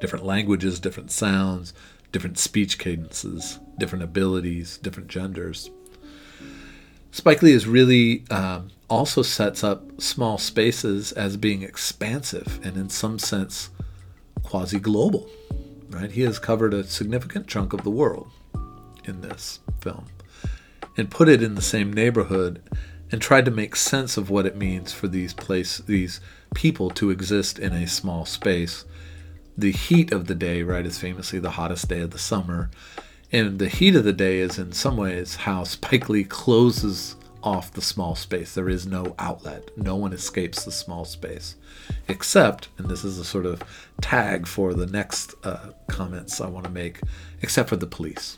different 0.00 0.24
languages, 0.24 0.80
different 0.80 1.10
sounds, 1.10 1.74
different 2.12 2.38
speech 2.38 2.78
cadences, 2.78 3.58
different 3.78 4.04
abilities, 4.04 4.78
different 4.78 5.08
genders. 5.08 5.70
Spike 7.12 7.42
Lee 7.42 7.52
is 7.52 7.66
really 7.66 8.24
um, 8.30 8.70
also 8.90 9.22
sets 9.22 9.62
up 9.62 10.00
small 10.00 10.38
spaces 10.38 11.12
as 11.12 11.36
being 11.36 11.62
expansive 11.62 12.58
and 12.64 12.76
in 12.76 12.88
some 12.88 13.18
sense 13.18 13.70
quasi 14.42 14.80
global. 14.80 15.28
Right? 15.90 16.10
He 16.10 16.22
has 16.22 16.38
covered 16.38 16.74
a 16.74 16.84
significant 16.84 17.46
chunk 17.46 17.72
of 17.72 17.84
the 17.84 17.90
world 17.90 18.30
in 19.04 19.20
this 19.20 19.60
film 19.80 20.06
and 20.96 21.10
put 21.10 21.28
it 21.28 21.42
in 21.42 21.54
the 21.54 21.62
same 21.62 21.92
neighborhood 21.92 22.62
and 23.10 23.20
tried 23.20 23.44
to 23.44 23.50
make 23.50 23.76
sense 23.76 24.16
of 24.16 24.30
what 24.30 24.46
it 24.46 24.56
means 24.56 24.92
for 24.92 25.06
these 25.06 25.34
place 25.34 25.78
these 25.78 26.20
people 26.54 26.90
to 26.90 27.10
exist 27.10 27.58
in 27.58 27.72
a 27.72 27.86
small 27.86 28.24
space 28.24 28.84
the 29.56 29.72
heat 29.72 30.12
of 30.12 30.26
the 30.26 30.34
day, 30.34 30.62
right, 30.62 30.86
is 30.86 30.98
famously 30.98 31.38
the 31.38 31.52
hottest 31.52 31.88
day 31.88 32.00
of 32.00 32.10
the 32.10 32.18
summer. 32.18 32.70
And 33.32 33.58
the 33.58 33.68
heat 33.68 33.96
of 33.96 34.04
the 34.04 34.12
day 34.12 34.40
is, 34.40 34.58
in 34.58 34.72
some 34.72 34.98
ways, 34.98 35.36
how 35.36 35.64
Spike 35.64 36.10
Lee 36.10 36.24
closes 36.24 37.16
off 37.42 37.72
the 37.72 37.80
small 37.80 38.14
space. 38.14 38.54
There 38.54 38.68
is 38.68 38.86
no 38.86 39.14
outlet. 39.18 39.70
No 39.76 39.96
one 39.96 40.12
escapes 40.12 40.64
the 40.64 40.70
small 40.70 41.06
space. 41.06 41.56
Except, 42.08 42.68
and 42.76 42.88
this 42.88 43.04
is 43.04 43.18
a 43.18 43.24
sort 43.24 43.46
of 43.46 43.62
tag 44.02 44.46
for 44.46 44.74
the 44.74 44.86
next 44.86 45.34
uh, 45.44 45.70
comments 45.88 46.40
I 46.40 46.46
want 46.48 46.66
to 46.66 46.70
make, 46.70 47.00
except 47.40 47.70
for 47.70 47.76
the 47.76 47.86
police. 47.86 48.36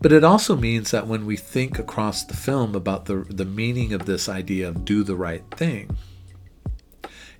But 0.00 0.12
it 0.12 0.22
also 0.22 0.54
means 0.54 0.90
that 0.92 1.08
when 1.08 1.26
we 1.26 1.36
think 1.36 1.78
across 1.78 2.24
the 2.24 2.36
film 2.36 2.74
about 2.74 3.06
the, 3.06 3.26
the 3.28 3.44
meaning 3.44 3.92
of 3.92 4.06
this 4.06 4.28
idea 4.28 4.68
of 4.68 4.84
do 4.84 5.02
the 5.02 5.16
right 5.16 5.42
thing, 5.50 5.96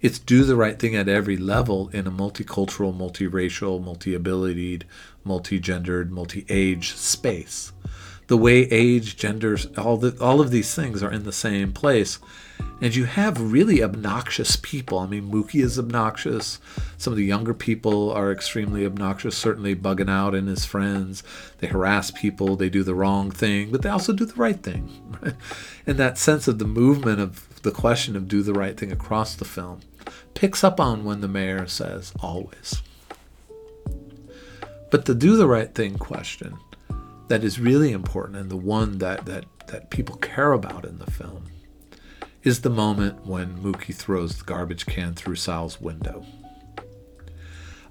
it's 0.00 0.18
do 0.18 0.44
the 0.44 0.56
right 0.56 0.78
thing 0.78 0.94
at 0.94 1.08
every 1.08 1.36
level 1.36 1.88
in 1.88 2.06
a 2.06 2.10
multicultural, 2.10 2.96
multiracial, 2.96 3.82
multi-abilitied, 3.82 4.84
multi-gendered, 5.24 6.12
multi-age 6.12 6.94
space. 6.94 7.72
The 8.28 8.36
way 8.36 8.64
age, 8.70 9.16
genders, 9.16 9.66
all 9.78 9.96
the 9.96 10.16
all 10.22 10.40
of 10.42 10.50
these 10.50 10.74
things 10.74 11.02
are 11.02 11.10
in 11.10 11.24
the 11.24 11.32
same 11.32 11.72
place. 11.72 12.18
And 12.80 12.94
you 12.94 13.06
have 13.06 13.52
really 13.52 13.82
obnoxious 13.82 14.56
people. 14.56 14.98
I 14.98 15.06
mean, 15.06 15.30
Mookie 15.30 15.62
is 15.62 15.78
obnoxious. 15.78 16.60
Some 16.96 17.12
of 17.12 17.16
the 17.16 17.24
younger 17.24 17.54
people 17.54 18.12
are 18.12 18.30
extremely 18.30 18.84
obnoxious, 18.84 19.36
certainly 19.36 19.74
Bugging 19.74 20.10
Out 20.10 20.34
in 20.34 20.46
his 20.46 20.64
friends. 20.64 21.22
They 21.58 21.68
harass 21.68 22.10
people, 22.10 22.54
they 22.54 22.68
do 22.68 22.82
the 22.82 22.94
wrong 22.94 23.30
thing, 23.30 23.70
but 23.70 23.82
they 23.82 23.88
also 23.88 24.12
do 24.12 24.26
the 24.26 24.34
right 24.34 24.62
thing. 24.62 24.90
And 25.86 25.96
that 25.96 26.18
sense 26.18 26.46
of 26.46 26.58
the 26.58 26.66
movement 26.66 27.18
of 27.18 27.62
the 27.62 27.70
question 27.70 28.14
of 28.14 28.28
do 28.28 28.42
the 28.42 28.52
right 28.52 28.76
thing 28.76 28.92
across 28.92 29.34
the 29.34 29.46
film 29.46 29.80
picks 30.38 30.62
up 30.62 30.78
on 30.78 31.04
when 31.04 31.20
the 31.20 31.26
mayor 31.26 31.66
says 31.66 32.12
always. 32.20 32.80
But 34.88 35.06
the 35.06 35.14
do 35.16 35.36
the 35.36 35.48
right 35.48 35.74
thing 35.74 35.98
question 35.98 36.56
that 37.26 37.42
is 37.42 37.58
really 37.58 37.90
important 37.90 38.38
and 38.38 38.48
the 38.48 38.56
one 38.56 38.98
that, 38.98 39.26
that, 39.26 39.46
that 39.66 39.90
people 39.90 40.14
care 40.18 40.52
about 40.52 40.84
in 40.84 40.98
the 40.98 41.10
film 41.10 41.46
is 42.44 42.60
the 42.60 42.70
moment 42.70 43.26
when 43.26 43.58
Mookie 43.58 43.92
throws 43.92 44.38
the 44.38 44.44
garbage 44.44 44.86
can 44.86 45.12
through 45.12 45.34
Sal's 45.34 45.80
window. 45.80 46.24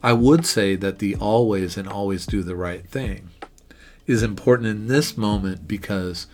I 0.01 0.13
would 0.13 0.45
say 0.45 0.77
that 0.77 0.99
the 0.99 1.17
always 1.17 1.75
and 1.75 1.85
always 1.85 2.25
do 2.25 2.43
the 2.43 2.55
right 2.55 2.87
thing 2.87 3.29
is 4.05 4.23
important 4.23 4.69
in 4.69 4.87
this 4.87 5.17
moment 5.17 5.67
because 5.67 6.27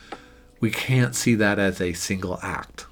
we 0.60 0.70
can't 0.70 1.16
see 1.16 1.34
that 1.34 1.58
as 1.58 1.82
a 1.82 1.94
single 1.94 2.40
act. 2.44 2.86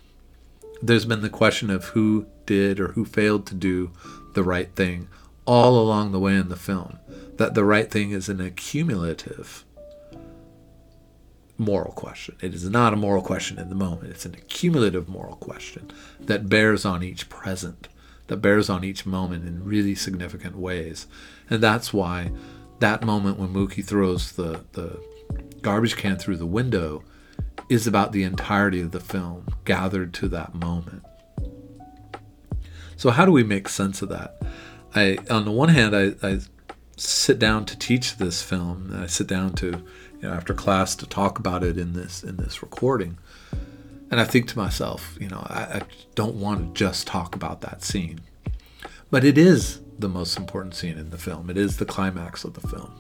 There's 0.82 1.06
been 1.06 1.22
the 1.22 1.30
question 1.30 1.70
of 1.70 1.86
who 1.86 2.26
did 2.46 2.80
or 2.80 2.90
who 2.90 3.06
failed 3.06 3.46
to 3.48 3.56
do 3.56 3.92
the 4.34 4.44
right 4.44 4.74
thing 4.76 5.08
all 5.46 5.80
along 5.80 6.12
the 6.12 6.20
way 6.20 6.36
in 6.36 6.50
the 6.50 6.56
film. 6.56 6.98
That 7.38 7.54
the 7.54 7.64
right 7.64 7.90
thing 7.90 8.12
is 8.12 8.30
an 8.30 8.42
accumulative 8.42 9.64
moral 11.58 11.92
question. 11.94 12.36
It 12.42 12.54
is 12.54 12.68
not 12.70 12.94
a 12.94 12.98
moral 12.98 13.22
question 13.22 13.60
in 13.60 13.70
the 13.70 13.76
moment, 13.76 14.12
it's 14.12 14.26
an 14.26 14.34
accumulative 14.34 15.08
moral 15.08 15.36
question 15.36 15.92
that 16.20 16.50
bears 16.50 16.86
on 16.86 17.04
each 17.04 17.30
present, 17.30 17.88
that 18.28 18.38
bears 18.38 18.70
on 18.70 18.84
each 18.84 19.06
moment 19.06 19.48
in 19.48 19.64
really 19.64 19.96
significant 19.96 20.58
ways. 20.58 21.08
And 21.50 21.62
that's 21.62 21.94
why 21.94 22.32
that 22.80 23.04
moment 23.04 23.38
when 23.38 23.54
Mookie 23.54 23.86
throws 23.86 24.32
the, 24.32 24.66
the 24.74 25.00
garbage 25.62 25.96
can 25.96 26.18
through 26.18 26.38
the 26.38 26.46
window 26.46 27.04
is 27.70 27.88
about 27.88 28.12
the 28.12 28.24
entirety 28.24 28.82
of 28.82 28.92
the 28.92 29.00
film 29.00 29.48
gathered 29.66 30.14
to 30.16 30.28
that 30.30 30.54
moment. 30.54 31.04
So 32.98 33.10
how 33.10 33.26
do 33.26 33.32
we 33.32 33.44
make 33.44 33.68
sense 33.68 34.02
of 34.02 34.10
that? 34.10 34.42
I, 34.94 35.18
on 35.30 35.46
the 35.46 35.52
one 35.52 35.70
hand, 35.70 35.96
I, 35.96 36.14
I 36.22 36.40
sit 36.98 37.40
down 37.40 37.66
to 37.66 37.78
teach 37.78 38.18
this 38.18 38.44
film. 38.44 38.96
I 38.96 39.08
sit 39.08 39.28
down 39.28 39.54
to, 39.54 39.68
you 39.68 40.22
know, 40.22 40.34
after 40.34 40.54
class 40.54 40.96
to 40.98 41.08
talk 41.08 41.40
about 41.40 41.64
it 41.64 41.78
in 41.78 41.94
this 41.94 42.24
in 42.24 42.38
this 42.38 42.62
recording, 42.62 43.18
and 44.12 44.20
I 44.20 44.24
think 44.26 44.48
to 44.50 44.58
myself, 44.58 45.18
you 45.20 45.30
know, 45.30 45.46
I, 45.50 45.62
I 45.62 45.82
don't 46.14 46.36
want 46.36 46.76
to 46.76 46.80
just 46.80 47.08
talk 47.08 47.36
about 47.36 47.62
that 47.62 47.84
scene, 47.84 48.22
but 49.10 49.24
it 49.24 49.38
is 49.38 49.82
the 49.98 50.10
most 50.10 50.38
important 50.38 50.76
scene 50.76 50.98
in 50.98 51.10
the 51.10 51.18
film. 51.18 51.50
It 51.50 51.58
is 51.58 51.78
the 51.78 51.86
climax 51.86 52.44
of 52.44 52.54
the 52.54 52.68
film, 52.68 52.92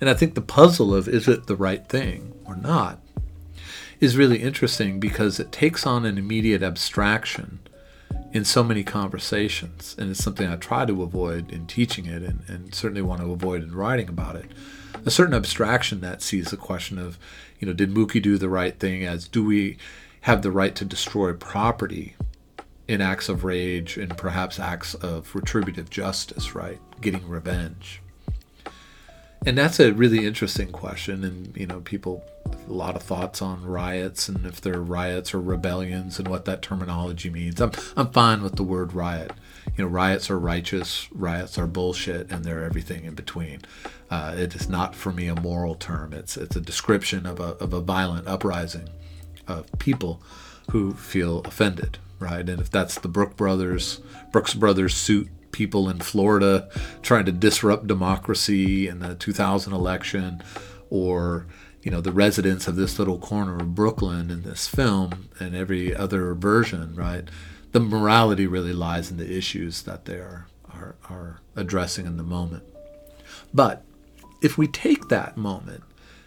and 0.00 0.08
I 0.08 0.14
think 0.14 0.34
the 0.34 0.40
puzzle 0.40 0.94
of 0.94 1.08
is 1.08 1.28
it 1.28 1.46
the 1.46 1.56
right 1.56 1.86
thing 1.86 2.32
or 2.46 2.56
not 2.56 3.00
is 4.00 4.16
really 4.16 4.42
interesting 4.42 5.00
because 5.00 5.40
it 5.40 5.52
takes 5.52 5.86
on 5.86 6.04
an 6.04 6.18
immediate 6.18 6.62
abstraction 6.62 7.60
in 8.32 8.44
so 8.44 8.62
many 8.62 8.84
conversations. 8.84 9.94
And 9.98 10.10
it's 10.10 10.22
something 10.22 10.48
I 10.48 10.56
try 10.56 10.84
to 10.84 11.02
avoid 11.02 11.50
in 11.50 11.66
teaching 11.66 12.06
it 12.06 12.22
and, 12.22 12.42
and 12.48 12.74
certainly 12.74 13.02
want 13.02 13.20
to 13.22 13.32
avoid 13.32 13.62
in 13.62 13.74
writing 13.74 14.08
about 14.08 14.36
it. 14.36 14.50
A 15.04 15.10
certain 15.10 15.34
abstraction 15.34 16.00
that 16.00 16.22
sees 16.22 16.50
the 16.50 16.56
question 16.56 16.98
of, 16.98 17.18
you 17.58 17.66
know, 17.66 17.72
did 17.72 17.94
Mookie 17.94 18.22
do 18.22 18.38
the 18.38 18.48
right 18.48 18.78
thing 18.78 19.04
as 19.04 19.28
do 19.28 19.44
we 19.44 19.78
have 20.22 20.42
the 20.42 20.50
right 20.50 20.74
to 20.74 20.84
destroy 20.84 21.32
property 21.32 22.16
in 22.88 23.00
acts 23.00 23.28
of 23.28 23.44
rage 23.44 23.96
and 23.96 24.16
perhaps 24.16 24.58
acts 24.58 24.94
of 24.94 25.34
retributive 25.34 25.90
justice, 25.90 26.54
right? 26.54 26.80
Getting 27.00 27.28
revenge. 27.28 28.02
And 29.44 29.58
that's 29.58 29.78
a 29.78 29.92
really 29.92 30.26
interesting 30.26 30.72
question. 30.72 31.22
And, 31.24 31.56
you 31.56 31.66
know, 31.66 31.80
people 31.80 32.24
a 32.68 32.72
lot 32.72 32.96
of 32.96 33.02
thoughts 33.02 33.42
on 33.42 33.64
riots 33.64 34.28
and 34.28 34.46
if 34.46 34.60
they're 34.60 34.80
riots 34.80 35.34
or 35.34 35.40
rebellions 35.40 36.18
and 36.18 36.28
what 36.28 36.44
that 36.44 36.62
terminology 36.62 37.28
means. 37.30 37.60
I'm 37.60 37.72
I'm 37.96 38.10
fine 38.10 38.42
with 38.42 38.56
the 38.56 38.62
word 38.62 38.92
riot. 38.92 39.32
You 39.76 39.84
know, 39.84 39.90
riots 39.90 40.30
are 40.30 40.38
righteous, 40.38 41.08
riots 41.12 41.58
are 41.58 41.66
bullshit, 41.66 42.30
and 42.30 42.44
they're 42.44 42.64
everything 42.64 43.04
in 43.04 43.14
between. 43.14 43.62
Uh, 44.10 44.34
it 44.38 44.54
is 44.54 44.68
not 44.68 44.94
for 44.94 45.12
me 45.12 45.26
a 45.26 45.34
moral 45.40 45.74
term. 45.74 46.12
It's 46.12 46.36
it's 46.36 46.56
a 46.56 46.60
description 46.60 47.26
of 47.26 47.40
a 47.40 47.54
of 47.58 47.72
a 47.72 47.80
violent 47.80 48.26
uprising 48.28 48.88
of 49.46 49.66
people. 49.78 50.22
who 50.70 50.92
feel 50.94 51.40
offended, 51.40 51.98
right? 52.18 52.48
And 52.48 52.60
if 52.60 52.70
that's 52.70 52.98
the 52.98 53.08
Brook 53.08 53.36
brothers, 53.36 54.00
Brooks 54.32 54.54
brothers 54.54 54.94
suit 54.94 55.28
people 55.56 55.88
in 55.88 55.98
Florida 56.00 56.68
trying 57.00 57.24
to 57.24 57.32
disrupt 57.32 57.86
democracy 57.86 58.86
in 58.86 58.98
the 58.98 59.14
2000 59.14 59.72
election, 59.72 60.42
or 60.90 61.46
you 61.82 61.90
know 61.90 62.02
the 62.02 62.12
residents 62.12 62.68
of 62.68 62.76
this 62.76 62.98
little 62.98 63.18
corner 63.18 63.56
of 63.56 63.74
Brooklyn 63.74 64.30
in 64.30 64.42
this 64.42 64.68
film 64.68 65.30
and 65.40 65.56
every 65.56 65.96
other 65.96 66.34
version, 66.34 66.94
right? 66.94 67.26
The 67.72 67.80
morality 67.80 68.46
really 68.46 68.74
lies 68.74 69.10
in 69.10 69.16
the 69.16 69.34
issues 69.34 69.82
that 69.82 70.04
they 70.04 70.16
are, 70.16 70.46
are, 70.70 70.96
are 71.08 71.40
addressing 71.56 72.04
in 72.04 72.18
the 72.18 72.22
moment. 72.22 72.64
But 73.54 73.82
if 74.42 74.58
we 74.58 74.66
take 74.66 75.08
that 75.08 75.38
moment 75.38 75.82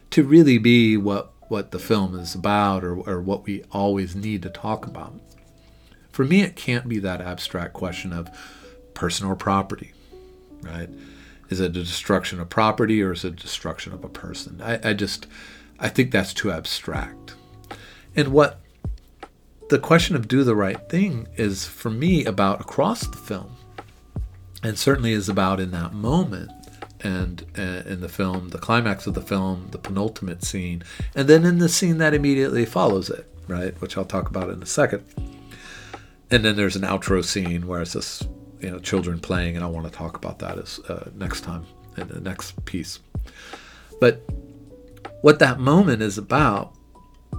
to 0.09 0.24
really 0.24 0.57
be 0.57 0.98
what 0.98 1.33
what 1.50 1.71
the 1.71 1.79
film 1.79 2.17
is 2.17 2.33
about 2.33 2.83
or, 2.83 2.95
or 2.95 3.21
what 3.21 3.45
we 3.45 3.63
always 3.71 4.15
need 4.15 4.41
to 4.43 4.50
talk 4.50 4.86
about. 4.86 5.19
For 6.12 6.24
me, 6.24 6.41
it 6.41 6.55
can't 6.55 6.88
be 6.88 7.00
that 7.00 7.21
abstract 7.21 7.74
question 7.74 8.13
of 8.13 8.29
person 9.00 9.25
or 9.25 9.36
property, 9.36 9.94
right? 10.62 10.89
Is 11.50 11.62
it 11.62 11.68
a 11.68 11.70
destruction 11.70 12.39
of 12.41 12.50
property 12.50 13.01
or 13.01 13.13
is 13.13 13.24
it 13.24 13.34
a 13.34 13.36
destruction 13.36 13.94
of 13.94 14.03
a 14.03 14.10
person? 14.10 14.62
I, 14.62 14.89
I 14.89 14.94
just, 14.94 15.25
I 15.79 15.88
think 15.88 16.12
that's 16.12 16.34
too 16.34 16.51
abstract. 16.51 17.36
And 18.13 18.27
what 18.29 18.60
the 19.70 19.79
question 19.79 20.18
of 20.18 20.27
do 20.27 20.44
the 20.44 20.56
right 20.56 20.89
thing 20.89 21.27
is 21.38 21.65
for 21.65 21.89
me 21.89 22.25
about 22.25 22.60
across 22.60 23.08
the 23.08 23.18
film, 23.18 23.56
and 24.62 24.77
certainly 24.77 25.13
is 25.13 25.29
about 25.29 25.62
in 25.62 25.72
that 25.72 25.94
moment 25.94 26.51
and 27.01 27.46
uh, 27.58 27.84
in 27.86 28.01
the 28.01 28.10
film, 28.10 28.50
the 28.50 28.58
climax 28.58 29.08
of 29.08 29.13
the 29.13 29.22
film, 29.22 29.70
the 29.72 29.77
penultimate 29.77 30.44
scene, 30.44 30.84
and 31.15 31.29
then 31.29 31.46
in 31.46 31.60
the 31.60 31.70
scene 31.70 32.00
that 32.00 32.13
immediately 32.13 32.65
follows 32.65 33.10
it, 33.10 33.25
right, 33.48 33.79
which 33.79 33.98
I'll 33.98 34.03
talk 34.03 34.29
about 34.29 34.50
in 34.50 34.62
a 34.62 34.65
second. 34.65 35.06
And 36.29 36.44
then 36.44 36.58
there's 36.58 36.75
an 36.75 36.82
outro 36.82 37.24
scene 37.24 37.65
where 37.65 37.82
it's 37.82 37.94
just 37.94 38.27
you 38.61 38.69
know 38.69 38.79
children 38.79 39.19
playing, 39.19 39.55
and 39.55 39.63
I 39.63 39.67
want 39.67 39.85
to 39.85 39.91
talk 39.91 40.17
about 40.17 40.39
that 40.39 40.57
as 40.57 40.79
uh, 40.89 41.09
next 41.15 41.41
time 41.41 41.65
in 41.97 42.07
the 42.07 42.21
next 42.21 42.63
piece. 42.65 42.99
But 43.99 44.21
what 45.21 45.39
that 45.39 45.59
moment 45.59 46.01
is 46.01 46.17
about 46.17 46.75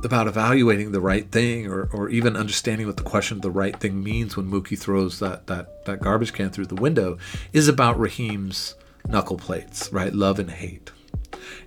about 0.05 0.27
evaluating 0.27 0.93
the 0.93 1.01
right 1.01 1.31
thing 1.31 1.67
or, 1.67 1.89
or 1.93 2.09
even 2.09 2.37
understanding 2.37 2.87
what 2.87 2.97
the 2.97 3.03
question 3.03 3.37
of 3.37 3.43
the 3.43 3.51
right 3.51 3.79
thing 3.79 4.03
means 4.03 4.37
when 4.37 4.51
Mookie 4.51 4.79
throws 4.79 5.19
that, 5.19 5.47
that, 5.47 5.85
that 5.85 6.01
garbage 6.01 6.33
can 6.33 6.49
through 6.51 6.67
the 6.67 6.75
window 6.75 7.19
is 7.53 7.69
about 7.69 7.99
Raheem's 7.99 8.77
knuckle 9.07 9.37
plates, 9.37 9.93
right? 9.93 10.15
Love 10.15 10.39
and 10.39 10.51
hate. 10.51 10.91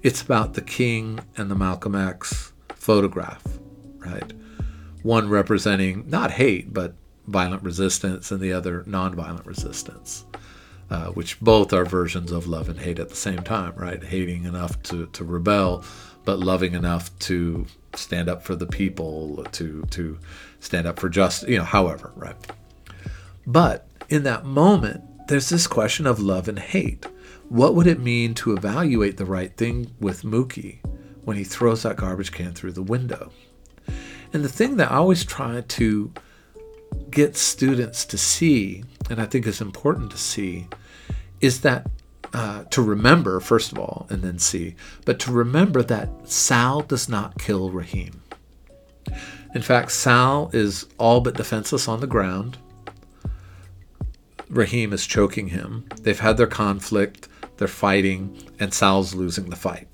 It's 0.02 0.22
about 0.22 0.54
the 0.54 0.62
King 0.62 1.20
and 1.38 1.52
the 1.52 1.56
Malcolm 1.56 1.96
X 1.96 2.54
photograph, 2.70 3.44
right? 3.98 4.34
One 5.04 5.30
representing 5.30 6.10
not 6.10 6.32
hate, 6.32 6.74
but 6.74 6.96
violent 7.28 7.64
resistance, 7.64 8.32
and 8.32 8.40
the 8.40 8.54
other 8.54 8.84
nonviolent 8.84 9.46
resistance, 9.46 10.26
uh, 10.90 11.08
which 11.08 11.40
both 11.40 11.74
are 11.74 11.86
versions 11.86 12.32
of 12.32 12.48
love 12.48 12.70
and 12.70 12.80
hate 12.80 13.00
at 13.00 13.10
the 13.10 13.16
same 13.16 13.40
time, 13.40 13.74
right? 13.76 14.04
Hating 14.04 14.46
enough 14.46 14.82
to, 14.84 15.08
to 15.08 15.24
rebel, 15.24 15.84
but 16.26 16.40
loving 16.40 16.74
enough 16.74 17.18
to 17.20 17.66
stand 17.96 18.30
up 18.30 18.44
for 18.44 18.56
the 18.56 18.68
people, 18.68 19.46
to, 19.52 19.84
to 19.92 20.18
stand 20.60 20.88
up 20.88 21.00
for 21.00 21.10
justice, 21.10 21.50
you 21.50 21.58
know, 21.58 21.64
however, 21.64 22.12
right? 22.16 22.36
But 23.46 23.88
in 24.10 24.24
that 24.24 24.46
moment, 24.46 25.04
there's 25.28 25.50
this 25.50 25.68
question 25.68 26.06
of 26.06 26.20
love 26.20 26.48
and 26.48 26.60
hate. 26.60 27.06
What 27.50 27.76
would 27.76 27.88
it 27.88 28.00
mean 28.00 28.34
to 28.36 28.54
evaluate 28.54 29.18
the 29.18 29.26
right 29.26 29.56
thing 29.56 29.92
with 30.00 30.24
Mookie 30.24 30.80
when 31.24 31.38
he 31.38 31.44
throws 31.44 31.84
that 31.84 31.98
garbage 31.98 32.32
can 32.32 32.54
through 32.54 32.74
the 32.74 32.82
window? 32.82 33.32
And 34.34 34.44
the 34.44 34.50
thing 34.50 34.78
that 34.78 34.92
I 34.92 34.96
always 34.96 35.24
try 35.24 35.62
to 35.62 36.12
get 37.10 37.38
students 37.38 38.06
to 38.06 38.18
see, 38.18 38.84
and 39.10 39.22
I 39.22 39.26
think 39.26 39.46
is 39.46 39.62
important 39.62 40.12
to 40.12 40.18
see, 40.18 40.68
is 41.42 41.62
that 41.62 41.90
uh, 42.34 42.64
to 42.72 42.82
remember, 42.82 43.40
first 43.40 43.72
of 43.72 43.78
all, 43.80 44.08
and 44.10 44.24
then 44.24 44.40
see, 44.40 44.76
but 45.06 45.20
to 45.20 45.32
remember 45.32 45.84
that 45.84 46.10
Sal 46.26 46.82
does 46.82 47.08
not 47.08 47.38
kill 47.38 47.70
Raheem. 47.70 48.22
In 49.54 49.62
fact, 49.62 49.92
Sal 49.92 50.50
is 50.52 50.88
all 50.98 51.22
but 51.22 51.36
defenseless 51.36 51.88
on 51.88 52.00
the 52.00 52.08
ground. 52.08 52.58
Raheem 54.50 54.94
is 54.94 55.06
choking 55.06 55.50
him. 55.50 55.88
They've 56.02 56.20
had 56.20 56.38
their 56.38 56.48
conflict. 56.48 57.28
They're 57.58 57.68
fighting, 57.68 58.36
and 58.60 58.74
Sal's 58.74 59.14
losing 59.14 59.50
the 59.50 59.56
fight. 59.56 59.88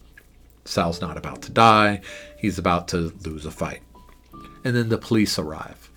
Sal's 0.63 1.01
not 1.01 1.17
about 1.17 1.41
to 1.43 1.51
die, 1.51 2.01
he's 2.37 2.59
about 2.59 2.87
to 2.89 3.11
lose 3.25 3.45
a 3.45 3.51
fight. 3.51 3.81
And 4.63 4.75
then 4.75 4.89
the 4.89 4.97
police 4.97 5.39
arrive. 5.39 5.89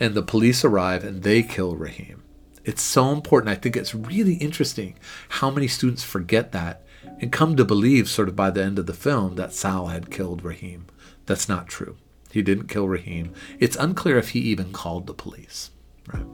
And 0.00 0.14
the 0.14 0.22
police 0.22 0.64
arrive 0.64 1.04
and 1.04 1.22
they 1.22 1.42
kill 1.42 1.76
Raheem. 1.76 2.22
It's 2.64 2.82
so 2.82 3.10
important. 3.12 3.50
I 3.50 3.54
think 3.54 3.76
it's 3.76 3.94
really 3.94 4.34
interesting 4.34 4.94
how 5.28 5.50
many 5.50 5.68
students 5.68 6.04
forget 6.04 6.52
that 6.52 6.84
and 7.20 7.32
come 7.32 7.56
to 7.56 7.64
believe, 7.64 8.08
sort 8.08 8.28
of 8.28 8.36
by 8.36 8.50
the 8.50 8.62
end 8.62 8.78
of 8.78 8.86
the 8.86 8.92
film, 8.92 9.36
that 9.36 9.52
Sal 9.52 9.86
had 9.86 10.10
killed 10.10 10.44
Raheem. 10.44 10.86
That's 11.26 11.48
not 11.48 11.68
true. 11.68 11.96
He 12.30 12.42
didn't 12.42 12.68
kill 12.68 12.86
Raheem. 12.86 13.32
It's 13.58 13.76
unclear 13.76 14.18
if 14.18 14.30
he 14.30 14.40
even 14.40 14.72
called 14.72 15.06
the 15.06 15.14
police. 15.14 15.70
Right? 16.12 16.26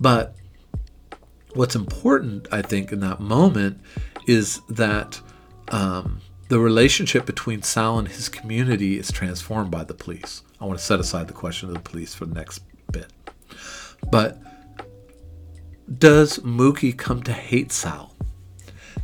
But 0.00 0.34
what's 1.54 1.74
important, 1.74 2.48
I 2.52 2.62
think, 2.62 2.92
in 2.92 3.00
that 3.00 3.20
moment 3.20 3.80
is 4.26 4.60
that 4.68 5.20
um, 5.68 6.20
the 6.48 6.58
relationship 6.58 7.26
between 7.26 7.62
Sal 7.62 7.98
and 7.98 8.08
his 8.08 8.28
community 8.28 8.98
is 8.98 9.10
transformed 9.12 9.70
by 9.70 9.84
the 9.84 9.94
police. 9.94 10.42
I 10.60 10.64
want 10.64 10.78
to 10.78 10.84
set 10.84 11.00
aside 11.00 11.28
the 11.28 11.34
question 11.34 11.68
of 11.68 11.74
the 11.74 11.80
police 11.80 12.14
for 12.14 12.26
the 12.26 12.34
next 12.34 12.62
bit. 12.90 13.12
But 14.10 14.38
does 15.98 16.38
Mookie 16.40 16.96
come 16.96 17.22
to 17.22 17.32
hate 17.32 17.72
Sal? 17.72 18.14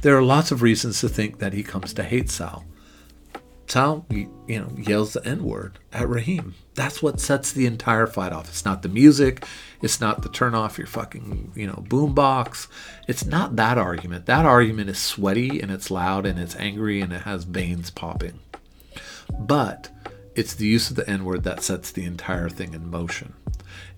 There 0.03 0.17
are 0.17 0.23
lots 0.23 0.51
of 0.51 0.63
reasons 0.63 1.01
to 1.01 1.09
think 1.09 1.39
that 1.39 1.53
he 1.53 1.63
comes 1.63 1.95
to 1.95 2.03
hate 2.03 2.31
Sal. 2.31 2.65
Sal, 3.67 4.05
you 4.11 4.29
know, 4.47 4.71
yells 4.77 5.15
the 5.15 5.27
N 5.27 5.45
word 5.45 5.79
at 5.93 6.09
Raheem. 6.09 6.55
That's 6.75 7.03
what 7.03 7.21
sets 7.21 7.53
the 7.53 7.67
entire 7.67 8.07
fight 8.07 8.33
off. 8.33 8.49
It's 8.49 8.65
not 8.65 8.83
the 8.83 8.89
music. 8.89 9.47
It's 9.81 10.01
not 10.01 10.23
the 10.23 10.29
turn 10.29 10.55
off 10.55 10.77
your 10.77 10.87
fucking, 10.87 11.53
you 11.55 11.67
know, 11.67 11.85
boombox. 11.89 12.67
It's 13.09 13.25
not 13.25 13.57
that 13.57 13.79
argument. 13.79 14.27
That 14.27 14.45
argument 14.45 14.91
is 14.91 14.99
sweaty 14.99 15.61
and 15.61 15.71
it's 15.71 15.91
loud 15.91 16.27
and 16.27 16.39
it's 16.39 16.57
angry 16.57 17.01
and 17.01 17.13
it 17.13 17.23
has 17.23 17.45
veins 17.45 17.91
popping. 17.91 18.41
But 19.39 19.89
it's 20.35 20.55
the 20.55 20.67
use 20.67 20.91
of 20.91 20.97
the 20.97 21.09
N 21.09 21.25
word 21.25 21.45
that 21.45 21.63
sets 21.63 21.91
the 21.91 22.05
entire 22.05 22.49
thing 22.49 22.75
in 22.75 22.91
motion. 22.91 23.35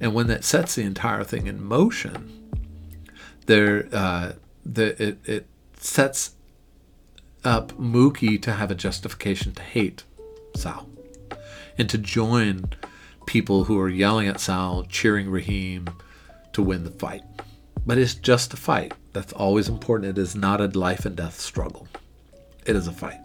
And 0.01 0.15
when 0.15 0.27
that 0.27 0.45
sets 0.45 0.75
the 0.75 0.83
entire 0.83 1.25
thing 1.25 1.47
in 1.47 1.63
motion, 1.63 2.51
there, 3.47 3.89
uh, 3.93 4.33
the, 4.65 5.03
it, 5.03 5.19
it 5.25 5.47
sets 5.79 6.33
up 7.45 7.73
Mookie 7.73 8.41
to 8.43 8.53
have 8.53 8.71
a 8.71 8.75
justification 8.75 9.53
to 9.55 9.63
hate 9.63 10.05
Sal 10.55 10.89
and 11.79 11.89
to 11.89 11.99
join 11.99 12.71
people 13.27 13.65
who 13.65 13.79
are 13.79 13.89
yelling 13.89 14.29
at 14.29 14.41
Sal, 14.41 14.85
cheering 14.85 15.31
Raheem 15.31 15.89
to 16.53 16.63
win 16.63 16.85
the 16.85 16.91
fight. 16.91 17.23
But 17.87 17.99
it's 17.99 18.15
just 18.15 18.53
a 18.53 18.57
fight. 18.57 18.95
That's 19.13 19.33
always 19.33 19.69
important. 19.69 20.19
It 20.19 20.21
is 20.21 20.35
not 20.35 20.61
a 20.61 20.67
life 20.67 21.07
and 21.07 21.17
death 21.17 21.39
struggle, 21.41 21.89
it 22.65 22.77
is 22.77 22.87
a 22.87 22.93
fight. 22.93 23.21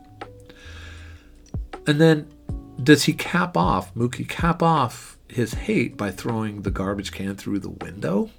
And 1.88 2.00
then 2.00 2.28
does 2.84 3.04
he 3.04 3.14
cap 3.14 3.58
off, 3.58 3.94
Mookie 3.94 4.28
cap 4.28 4.64
off 4.64 5.18
his 5.28 5.54
hate 5.54 5.98
by 5.98 6.12
throwing 6.12 6.62
the 6.62 6.72
garbage 6.72 7.12
can 7.12 7.36
through 7.36 7.60
the 7.60 7.70
window? 7.70 8.30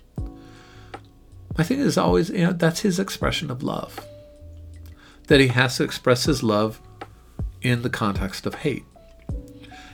I 1.57 1.63
think 1.63 1.81
it's 1.81 1.99
always, 1.99 2.31
you 2.31 2.47
know, 2.47 2.53
that's 2.53 2.81
his 2.81 2.99
expression 2.99 3.51
of 3.51 3.63
love 3.63 4.07
that 5.29 5.41
he 5.41 5.49
has 5.49 5.77
to 5.77 5.85
express 5.85 6.25
his 6.25 6.43
love 6.43 6.81
in 7.61 7.83
the 7.83 7.91
context 7.91 8.47
of 8.47 8.57
hate. 8.57 8.85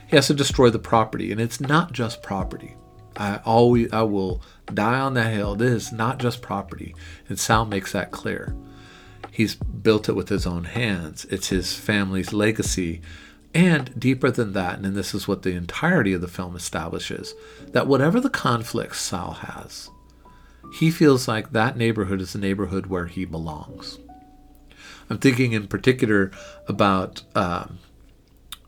He 0.07 0.15
has 0.15 0.27
to 0.27 0.33
destroy 0.33 0.69
the 0.69 0.79
property, 0.79 1.31
and 1.31 1.39
it's 1.39 1.61
not 1.61 1.91
just 1.91 2.23
property. 2.23 2.75
I 3.15 3.41
always 3.45 3.91
I 3.91 4.01
will 4.03 4.41
die 4.73 4.99
on 4.99 5.13
that 5.15 5.33
hill. 5.33 5.55
This 5.55 5.87
is 5.87 5.91
not 5.91 6.19
just 6.19 6.41
property, 6.41 6.95
and 7.27 7.39
Sal 7.39 7.65
makes 7.65 7.91
that 7.91 8.11
clear. 8.11 8.55
He's 9.31 9.55
built 9.55 10.09
it 10.09 10.13
with 10.13 10.29
his 10.29 10.47
own 10.47 10.63
hands. 10.63 11.25
It's 11.25 11.49
his 11.49 11.73
family's 11.73 12.33
legacy. 12.33 13.01
And 13.53 13.99
deeper 13.99 14.29
than 14.29 14.53
that, 14.53 14.79
and 14.79 14.95
this 14.95 15.15
is 15.15 15.27
what 15.27 15.41
the 15.41 15.55
entirety 15.55 16.13
of 16.13 16.21
the 16.21 16.27
film 16.27 16.55
establishes, 16.55 17.33
that 17.69 17.87
whatever 17.87 18.19
the 18.19 18.29
conflicts 18.29 18.99
Sal 18.99 19.31
has, 19.31 19.89
he 20.73 20.91
feels 20.91 21.27
like 21.27 21.51
that 21.51 21.75
neighborhood 21.75 22.21
is 22.21 22.33
the 22.33 22.39
neighborhood 22.39 22.85
where 22.85 23.07
he 23.07 23.25
belongs. 23.25 23.97
I'm 25.09 25.17
thinking 25.17 25.53
in 25.53 25.67
particular 25.67 26.31
about 26.67 27.23
um, 27.33 27.79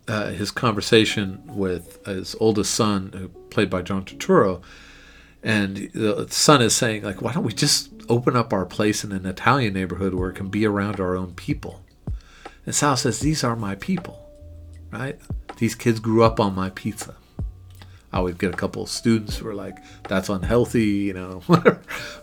uh, 0.07 0.31
his 0.31 0.49
conversation 0.49 1.43
with 1.45 2.03
his 2.05 2.35
oldest 2.39 2.73
son, 2.73 3.31
played 3.51 3.69
by 3.69 3.83
John 3.83 4.03
Turturro, 4.03 4.63
and 5.43 5.91
the 5.93 6.27
son 6.29 6.61
is 6.61 6.75
saying 6.75 7.03
like, 7.03 7.21
"Why 7.21 7.33
don't 7.33 7.43
we 7.43 7.53
just 7.53 7.91
open 8.09 8.35
up 8.35 8.51
our 8.51 8.65
place 8.65 9.03
in 9.03 9.11
an 9.11 9.25
Italian 9.25 9.73
neighborhood 9.73 10.13
where 10.15 10.29
it 10.29 10.35
can 10.35 10.49
be 10.49 10.65
around 10.65 10.99
our 10.99 11.15
own 11.15 11.33
people?" 11.33 11.83
And 12.65 12.73
Sal 12.73 12.97
says, 12.97 13.19
"These 13.19 13.43
are 13.43 13.55
my 13.55 13.75
people, 13.75 14.20
right? 14.91 15.19
These 15.57 15.75
kids 15.75 15.99
grew 15.99 16.23
up 16.23 16.39
on 16.39 16.55
my 16.55 16.69
pizza. 16.71 17.15
I 18.13 18.19
would 18.19 18.37
get 18.37 18.53
a 18.53 18.57
couple 18.57 18.83
of 18.83 18.89
students 18.89 19.37
who 19.37 19.45
were 19.45 19.55
like, 19.55 19.77
"That's 20.07 20.29
unhealthy," 20.29 20.83
you 20.83 21.13
know. 21.13 21.41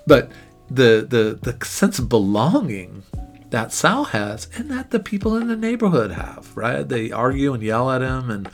But 0.07 0.31
the 0.71 1.07
the 1.09 1.39
the 1.41 1.65
sense 1.65 1.99
of 1.99 2.09
belonging 2.09 3.05
that 3.51 3.73
Sal 3.73 4.05
has, 4.05 4.49
and 4.55 4.71
that 4.71 4.91
the 4.91 5.01
people 5.01 5.37
in 5.37 5.49
the 5.49 5.57
neighborhood 5.57 6.11
have, 6.11 6.55
right? 6.55 6.87
They 6.87 7.11
argue 7.11 7.55
and 7.55 7.63
yell 7.63 7.91
at 7.91 8.03
him, 8.03 8.31
and 8.31 8.51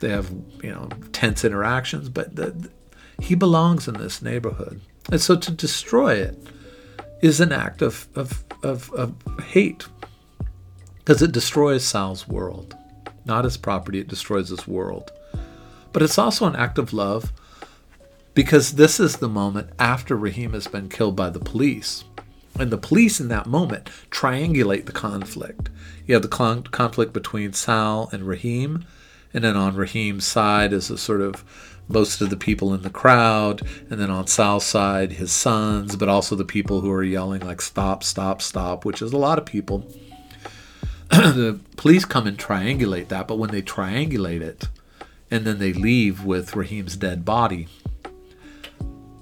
they 0.00 0.08
have 0.08 0.30
you 0.62 0.70
know 0.70 0.88
tense 1.12 1.44
interactions, 1.44 2.08
but 2.08 2.34
the, 2.34 2.70
he 3.20 3.34
belongs 3.34 3.86
in 3.86 3.94
this 3.94 4.20
neighborhood, 4.20 4.80
and 5.10 5.20
so 5.20 5.36
to 5.36 5.52
destroy 5.52 6.14
it 6.14 6.36
is 7.20 7.40
an 7.40 7.52
act 7.52 7.82
of 7.82 8.08
of 8.16 8.44
of, 8.62 8.92
of 8.92 9.14
hate 9.44 9.86
because 10.98 11.22
it 11.22 11.32
destroys 11.32 11.84
Sal's 11.84 12.28
world, 12.28 12.76
not 13.24 13.44
as 13.44 13.56
property. 13.56 13.98
It 13.98 14.08
destroys 14.08 14.50
this 14.50 14.66
world, 14.66 15.12
but 15.92 16.02
it's 16.02 16.18
also 16.18 16.46
an 16.46 16.56
act 16.56 16.78
of 16.78 16.92
love 16.92 17.32
because 18.34 18.72
this 18.72 18.98
is 18.98 19.16
the 19.16 19.28
moment 19.28 19.70
after 19.78 20.16
Raheem 20.16 20.52
has 20.52 20.66
been 20.66 20.88
killed 20.88 21.16
by 21.16 21.30
the 21.30 21.40
police. 21.40 22.04
And 22.58 22.70
the 22.70 22.78
police 22.78 23.18
in 23.20 23.28
that 23.28 23.46
moment 23.46 23.88
triangulate 24.10 24.86
the 24.86 24.92
conflict. 24.92 25.70
You 26.06 26.14
have 26.14 26.22
the 26.22 26.28
con- 26.28 26.64
conflict 26.64 27.12
between 27.12 27.52
Sal 27.52 28.10
and 28.12 28.26
Raheem, 28.26 28.84
and 29.32 29.42
then 29.42 29.56
on 29.56 29.74
Raheem's 29.74 30.26
side 30.26 30.72
is 30.72 30.90
a 30.90 30.98
sort 30.98 31.22
of 31.22 31.44
most 31.88 32.20
of 32.20 32.30
the 32.30 32.36
people 32.36 32.74
in 32.74 32.82
the 32.82 32.90
crowd, 32.90 33.62
and 33.90 34.00
then 34.00 34.10
on 34.10 34.26
Sal's 34.26 34.64
side, 34.64 35.12
his 35.12 35.32
sons, 35.32 35.96
but 35.96 36.08
also 36.08 36.36
the 36.36 36.44
people 36.44 36.80
who 36.80 36.90
are 36.90 37.02
yelling, 37.02 37.40
like, 37.42 37.60
stop, 37.60 38.02
stop, 38.02 38.40
stop, 38.40 38.84
which 38.84 39.02
is 39.02 39.12
a 39.12 39.18
lot 39.18 39.38
of 39.38 39.44
people. 39.44 39.86
the 41.34 41.60
police 41.76 42.06
come 42.06 42.26
and 42.26 42.38
triangulate 42.38 43.08
that, 43.08 43.28
but 43.28 43.36
when 43.36 43.50
they 43.50 43.60
triangulate 43.60 44.40
it, 44.40 44.68
and 45.30 45.44
then 45.44 45.58
they 45.58 45.74
leave 45.74 46.24
with 46.24 46.56
Raheem's 46.56 46.96
dead 46.96 47.22
body, 47.24 47.68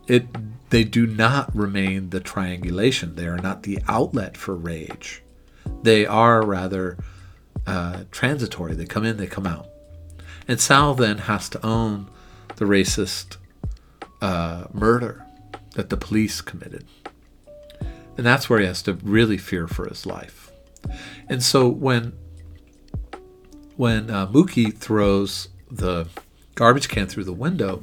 it 0.06 0.26
they 0.70 0.84
do 0.84 1.04
not 1.04 1.54
remain 1.54 2.10
the 2.10 2.20
triangulation. 2.20 3.16
They 3.16 3.26
are 3.26 3.38
not 3.38 3.64
the 3.64 3.80
outlet 3.88 4.36
for 4.36 4.54
rage. 4.54 5.22
They 5.82 6.06
are 6.06 6.46
rather 6.46 6.96
uh, 7.66 8.04
transitory. 8.12 8.74
They 8.74 8.86
come 8.86 9.04
in, 9.04 9.16
they 9.16 9.26
come 9.26 9.48
out. 9.48 9.66
And 10.46 10.60
Sal 10.60 10.94
then 10.94 11.18
has 11.18 11.48
to 11.50 11.66
own 11.66 12.08
the 12.54 12.66
racist 12.66 13.36
uh, 14.22 14.66
murder 14.72 15.26
that 15.74 15.90
the 15.90 15.96
police 15.96 16.40
committed. 16.40 16.84
And 18.16 18.24
that's 18.24 18.48
where 18.48 18.60
he 18.60 18.66
has 18.66 18.82
to 18.82 18.94
really 18.94 19.38
fear 19.38 19.66
for 19.66 19.88
his 19.88 20.06
life. 20.06 20.49
And 21.28 21.42
so 21.42 21.68
when 21.68 22.12
when 23.76 24.10
uh, 24.10 24.26
Mookie 24.26 24.76
throws 24.76 25.48
the 25.70 26.06
garbage 26.54 26.88
can 26.88 27.06
through 27.06 27.24
the 27.24 27.32
window, 27.32 27.82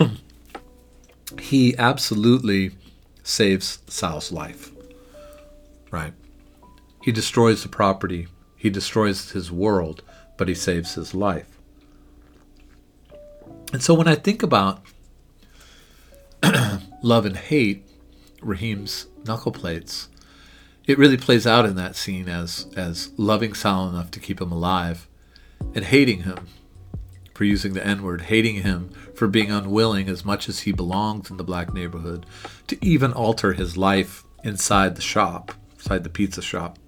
he 1.40 1.76
absolutely 1.78 2.72
saves 3.22 3.78
Sal's 3.86 4.32
life. 4.32 4.72
Right? 5.90 6.12
He 7.02 7.12
destroys 7.12 7.62
the 7.62 7.68
property, 7.68 8.28
he 8.56 8.70
destroys 8.70 9.30
his 9.30 9.52
world, 9.52 10.02
but 10.36 10.48
he 10.48 10.54
saves 10.54 10.94
his 10.94 11.14
life. 11.14 11.58
And 13.72 13.82
so 13.82 13.94
when 13.94 14.08
I 14.08 14.14
think 14.14 14.42
about 14.42 14.82
love 17.02 17.26
and 17.26 17.36
hate, 17.36 17.86
Raheem's 18.40 19.06
knuckle 19.24 19.52
plates, 19.52 20.08
it 20.86 20.98
really 20.98 21.16
plays 21.16 21.46
out 21.46 21.64
in 21.64 21.76
that 21.76 21.96
scene 21.96 22.28
as 22.28 22.66
as 22.76 23.10
loving 23.16 23.54
Sal 23.54 23.88
enough 23.88 24.10
to 24.12 24.20
keep 24.20 24.40
him 24.40 24.52
alive 24.52 25.08
and 25.74 25.84
hating 25.84 26.22
him 26.22 26.46
for 27.34 27.44
using 27.44 27.74
the 27.74 27.84
N 27.84 28.02
word, 28.02 28.22
hating 28.22 28.56
him 28.56 28.90
for 29.14 29.26
being 29.26 29.50
unwilling, 29.50 30.08
as 30.08 30.24
much 30.24 30.48
as 30.48 30.60
he 30.60 30.72
belongs 30.72 31.30
in 31.30 31.36
the 31.36 31.44
black 31.44 31.74
neighborhood, 31.74 32.26
to 32.68 32.82
even 32.84 33.12
alter 33.12 33.52
his 33.52 33.76
life 33.76 34.24
inside 34.44 34.94
the 34.94 35.02
shop, 35.02 35.52
inside 35.74 36.04
the 36.04 36.10
pizza 36.10 36.40
shop, 36.40 36.78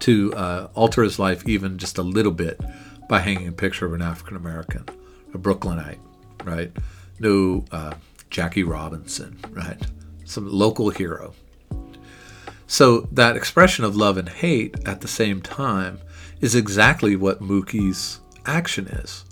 to 0.00 0.34
uh, 0.34 0.68
alter 0.74 1.02
his 1.02 1.18
life 1.18 1.46
even 1.46 1.78
just 1.78 1.96
a 1.96 2.02
little 2.02 2.32
bit 2.32 2.60
by 3.08 3.20
hanging 3.20 3.48
a 3.48 3.52
picture 3.52 3.86
of 3.86 3.92
an 3.92 4.02
African 4.02 4.36
American, 4.36 4.84
a 5.32 5.38
Brooklynite, 5.38 6.00
right? 6.44 6.72
No 7.20 7.64
uh, 7.70 7.94
Jackie 8.30 8.64
Robinson, 8.64 9.38
right? 9.50 9.80
Some 10.24 10.50
local 10.50 10.90
hero. 10.90 11.34
So 12.66 13.02
that 13.12 13.36
expression 13.36 13.84
of 13.84 13.96
love 13.96 14.16
and 14.16 14.28
hate 14.28 14.76
at 14.86 15.00
the 15.00 15.08
same 15.08 15.40
time 15.42 16.00
is 16.40 16.54
exactly 16.54 17.16
what 17.16 17.40
Mookie's 17.40 18.20
action 18.46 18.86
is. 18.86 19.24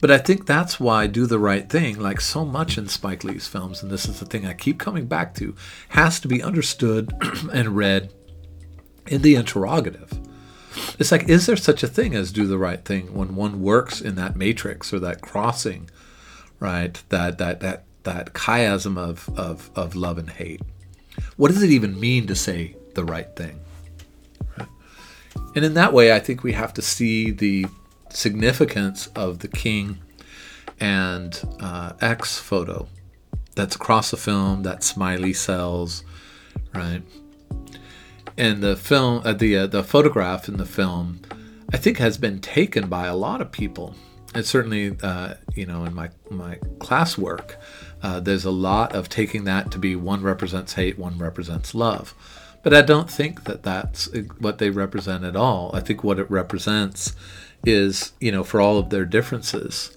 But 0.00 0.10
I 0.10 0.18
think 0.18 0.46
that's 0.46 0.80
why 0.80 1.06
Do 1.06 1.26
the 1.26 1.38
Right 1.38 1.68
Thing, 1.68 1.98
like 1.98 2.20
so 2.20 2.44
much 2.44 2.76
in 2.76 2.88
Spike 2.88 3.24
Lee's 3.24 3.46
films, 3.46 3.82
and 3.82 3.90
this 3.90 4.06
is 4.06 4.18
the 4.18 4.26
thing 4.26 4.46
I 4.46 4.52
keep 4.52 4.78
coming 4.78 5.06
back 5.06 5.34
to, 5.36 5.54
has 5.90 6.18
to 6.20 6.28
be 6.28 6.42
understood 6.42 7.12
and 7.52 7.76
read 7.76 8.12
in 9.06 9.22
the 9.22 9.36
interrogative. 9.36 10.12
It's 10.98 11.12
like, 11.12 11.28
is 11.28 11.46
there 11.46 11.56
such 11.56 11.82
a 11.82 11.88
thing 11.88 12.14
as 12.14 12.32
do 12.32 12.46
the 12.46 12.58
right 12.58 12.84
thing 12.84 13.14
when 13.14 13.34
one 13.34 13.62
works 13.62 14.00
in 14.00 14.14
that 14.16 14.36
matrix 14.36 14.92
or 14.92 14.98
that 15.00 15.20
crossing, 15.20 15.90
right? 16.60 17.02
That 17.10 17.38
that 17.38 17.60
that 17.60 17.84
that 18.04 18.32
chiasm 18.32 18.96
of 18.98 19.28
of, 19.36 19.70
of 19.74 19.94
love 19.94 20.18
and 20.18 20.30
hate. 20.30 20.62
What 21.36 21.50
does 21.50 21.62
it 21.62 21.70
even 21.70 21.98
mean 21.98 22.26
to 22.26 22.34
say 22.34 22.76
the 22.94 23.04
right 23.04 23.34
thing? 23.36 23.58
And 25.54 25.64
in 25.64 25.74
that 25.74 25.92
way, 25.92 26.12
I 26.12 26.18
think 26.18 26.42
we 26.42 26.52
have 26.52 26.72
to 26.74 26.82
see 26.82 27.30
the 27.30 27.66
significance 28.08 29.08
of 29.08 29.40
the 29.40 29.48
king 29.48 29.98
and 30.80 31.40
uh, 31.60 31.92
X 32.00 32.38
photo 32.38 32.88
that's 33.54 33.76
across 33.76 34.10
the 34.10 34.16
film 34.16 34.62
that 34.62 34.82
Smiley 34.82 35.32
sells, 35.32 36.04
right? 36.74 37.02
And 38.38 38.62
the 38.62 38.76
film, 38.76 39.22
uh, 39.24 39.34
the 39.34 39.58
uh, 39.58 39.66
the 39.66 39.84
photograph 39.84 40.48
in 40.48 40.56
the 40.56 40.64
film, 40.64 41.20
I 41.72 41.76
think 41.76 41.98
has 41.98 42.16
been 42.16 42.40
taken 42.40 42.88
by 42.88 43.06
a 43.06 43.16
lot 43.16 43.40
of 43.40 43.52
people. 43.52 43.94
And 44.34 44.46
certainly, 44.46 44.96
uh, 45.02 45.34
you 45.54 45.66
know, 45.66 45.84
in 45.84 45.94
my 45.94 46.08
my 46.30 46.56
classwork, 46.78 47.56
uh, 48.02 48.20
there's 48.20 48.44
a 48.44 48.50
lot 48.50 48.94
of 48.94 49.08
taking 49.08 49.44
that 49.44 49.70
to 49.70 49.78
be 49.78 49.94
one 49.94 50.22
represents 50.22 50.74
hate, 50.74 50.98
one 50.98 51.18
represents 51.18 51.74
love. 51.74 52.14
But 52.62 52.74
I 52.74 52.82
don't 52.82 53.10
think 53.10 53.44
that 53.44 53.62
that's 53.62 54.08
what 54.38 54.58
they 54.58 54.70
represent 54.70 55.24
at 55.24 55.36
all. 55.36 55.70
I 55.74 55.80
think 55.80 56.04
what 56.04 56.18
it 56.18 56.30
represents 56.30 57.14
is, 57.64 58.12
you 58.20 58.32
know, 58.32 58.44
for 58.44 58.60
all 58.60 58.78
of 58.78 58.90
their 58.90 59.04
differences, 59.04 59.96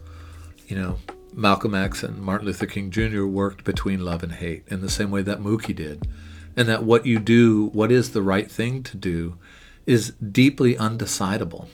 you 0.68 0.76
know, 0.76 0.98
Malcolm 1.34 1.76
X 1.76 2.02
and 2.02 2.22
Martin 2.22 2.48
Luther 2.48 2.66
King 2.66 2.90
Jr. 2.92 3.26
worked 3.26 3.64
between 3.64 4.06
love 4.06 4.24
and 4.24 4.32
hate 4.32 4.64
in 4.68 4.82
the 4.82 4.90
same 4.90 5.12
way 5.12 5.22
that 5.22 5.42
Mookie 5.42 5.76
did. 5.76 6.08
And 6.56 6.68
that 6.70 6.84
what 6.84 7.06
you 7.06 7.20
do, 7.20 7.68
what 7.68 7.92
is 7.92 8.12
the 8.12 8.22
right 8.22 8.50
thing 8.50 8.82
to 8.84 8.98
do, 8.98 9.38
is 9.86 10.12
deeply 10.12 10.76
undecidable. 10.76 11.68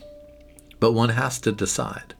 But 0.80 0.94
one 0.94 1.10
has 1.10 1.39
to 1.41 1.52
decide. 1.52 2.15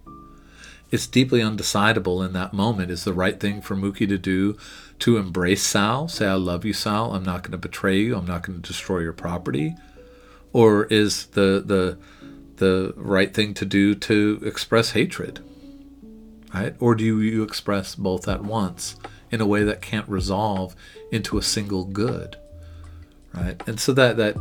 It's 0.92 1.08
deeply 1.08 1.40
undecidable 1.40 2.26
in 2.26 2.34
that 2.34 2.54
moment. 2.54 2.92
Is 2.92 3.06
the 3.06 3.14
right 3.14 3.40
thing 3.40 3.62
for 3.62 3.76
Mookie 3.76 4.08
to 4.10 4.18
do 4.18 4.58
to 5.00 5.18
embrace 5.18 5.64
Sal, 5.64 6.08
say, 6.08 6.28
I 6.28 6.34
love 6.34 6.64
you, 6.64 6.74
Sal, 6.74 7.16
I'm 7.16 7.24
not 7.24 7.42
going 7.42 7.54
to 7.54 7.58
betray 7.58 8.00
you, 8.00 8.16
I'm 8.16 8.28
not 8.28 8.44
going 8.44 8.62
to 8.62 8.68
destroy 8.68 9.00
your 9.00 9.14
property? 9.14 9.76
Or 10.54 10.86
is 10.86 11.28
the, 11.28 11.64
the, 11.66 11.98
the 12.58 12.94
right 12.98 13.34
thing 13.34 13.54
to 13.56 13.66
do 13.66 13.96
to 13.96 14.42
express 14.44 14.92
hatred? 14.92 15.40
Right? 16.54 16.76
Or 16.80 16.94
do 16.94 17.04
you 17.04 17.42
express 17.42 17.96
both 17.96 18.28
at 18.28 18.44
once 18.44 18.98
in 19.32 19.42
a 19.42 19.48
way 19.48 19.64
that 19.64 19.82
can't 19.82 20.08
resolve 20.10 20.76
into 21.12 21.38
a 21.38 21.42
single 21.42 21.86
good? 21.86 22.36
Right? 23.34 23.62
And 23.66 23.80
so 23.80 23.94
that 23.94 24.18
that 24.18 24.36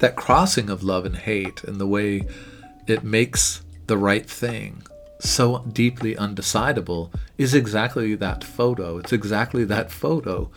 that 0.00 0.16
crossing 0.16 0.68
of 0.68 0.82
love 0.82 1.06
and 1.06 1.16
hate 1.16 1.64
and 1.64 1.80
the 1.80 1.86
way 1.86 2.26
it 2.86 3.02
makes 3.02 3.62
the 3.86 3.96
right 3.96 4.28
thing 4.28 4.82
so 5.22 5.64
deeply 5.72 6.14
undecidable 6.14 7.12
is 7.38 7.54
exactly 7.54 8.14
that 8.16 8.44
photo. 8.44 8.98
It's 8.98 9.12
exactly 9.12 9.64
that 9.64 9.90
photo 9.90 10.50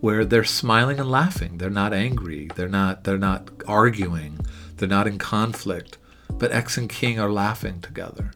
where 0.00 0.24
they're 0.24 0.44
smiling 0.44 0.98
and 0.98 1.10
laughing. 1.10 1.58
They're 1.58 1.70
not 1.70 1.92
angry. 1.92 2.50
They're 2.54 2.68
not 2.68 3.04
they're 3.04 3.18
not 3.18 3.50
arguing. 3.66 4.40
They're 4.76 4.88
not 4.88 5.06
in 5.06 5.18
conflict 5.18 5.98
but 6.42 6.52
X 6.52 6.76
and 6.76 6.88
King 6.88 7.20
are 7.20 7.30
laughing 7.30 7.80
together 7.80 8.32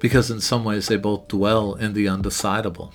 because, 0.00 0.30
in 0.30 0.40
some 0.40 0.64
ways, 0.64 0.88
they 0.88 0.96
both 0.96 1.28
dwell 1.28 1.74
in 1.74 1.92
the 1.92 2.06
undecidable. 2.06 2.92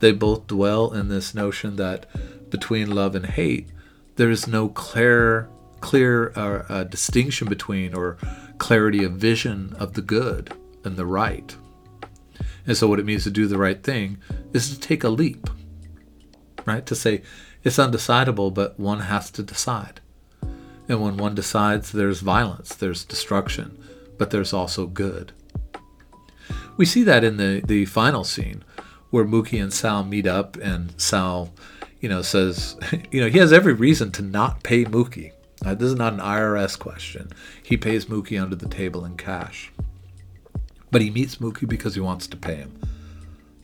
They 0.00 0.12
both 0.12 0.46
dwell 0.46 0.92
in 0.92 1.08
this 1.08 1.34
notion 1.34 1.76
that 1.76 2.04
between 2.50 2.94
love 2.94 3.14
and 3.14 3.24
hate, 3.24 3.70
there 4.16 4.30
is 4.30 4.46
no 4.46 4.68
clear, 4.68 5.48
clear 5.80 6.32
uh, 6.36 6.64
uh, 6.68 6.84
distinction 6.84 7.48
between 7.48 7.94
or 7.94 8.18
clarity 8.58 9.02
of 9.02 9.12
vision 9.12 9.74
of 9.78 9.94
the 9.94 10.02
good 10.02 10.52
and 10.86 10.96
the 10.96 11.04
right. 11.04 11.56
And 12.66 12.76
so, 12.76 12.88
what 12.88 12.98
it 12.98 13.06
means 13.06 13.24
to 13.24 13.30
do 13.30 13.46
the 13.46 13.58
right 13.58 13.82
thing 13.82 14.18
is 14.52 14.70
to 14.70 14.80
take 14.80 15.04
a 15.04 15.08
leap, 15.08 15.50
right? 16.64 16.86
To 16.86 16.94
say 16.94 17.22
it's 17.62 17.76
undecidable, 17.76 18.54
but 18.54 18.78
one 18.78 19.00
has 19.00 19.30
to 19.32 19.42
decide. 19.42 20.00
And 20.88 21.02
when 21.02 21.16
one 21.16 21.34
decides, 21.34 21.92
there's 21.92 22.20
violence, 22.20 22.74
there's 22.74 23.04
destruction, 23.04 23.78
but 24.18 24.30
there's 24.30 24.52
also 24.52 24.86
good. 24.86 25.32
We 26.76 26.86
see 26.86 27.02
that 27.04 27.24
in 27.24 27.38
the, 27.38 27.62
the 27.64 27.86
final 27.86 28.22
scene 28.22 28.62
where 29.10 29.24
Mookie 29.24 29.62
and 29.62 29.72
Sal 29.72 30.04
meet 30.04 30.26
up 30.26 30.56
and 30.56 30.98
Sal, 31.00 31.52
you 32.00 32.08
know, 32.08 32.22
says, 32.22 32.76
you 33.10 33.20
know, 33.20 33.28
he 33.28 33.38
has 33.38 33.52
every 33.52 33.72
reason 33.72 34.12
to 34.12 34.22
not 34.22 34.62
pay 34.62 34.84
Mookie. 34.84 35.32
Uh, 35.64 35.74
this 35.74 35.88
is 35.88 35.96
not 35.96 36.12
an 36.12 36.20
IRS 36.20 36.78
question. 36.78 37.32
He 37.62 37.76
pays 37.76 38.06
Mookie 38.06 38.40
under 38.40 38.56
the 38.56 38.68
table 38.68 39.04
in 39.04 39.16
cash. 39.16 39.72
But 40.90 41.02
he 41.02 41.10
meets 41.10 41.36
Mookie 41.36 41.68
because 41.68 41.94
he 41.94 42.00
wants 42.00 42.26
to 42.28 42.36
pay 42.36 42.56
him, 42.56 42.80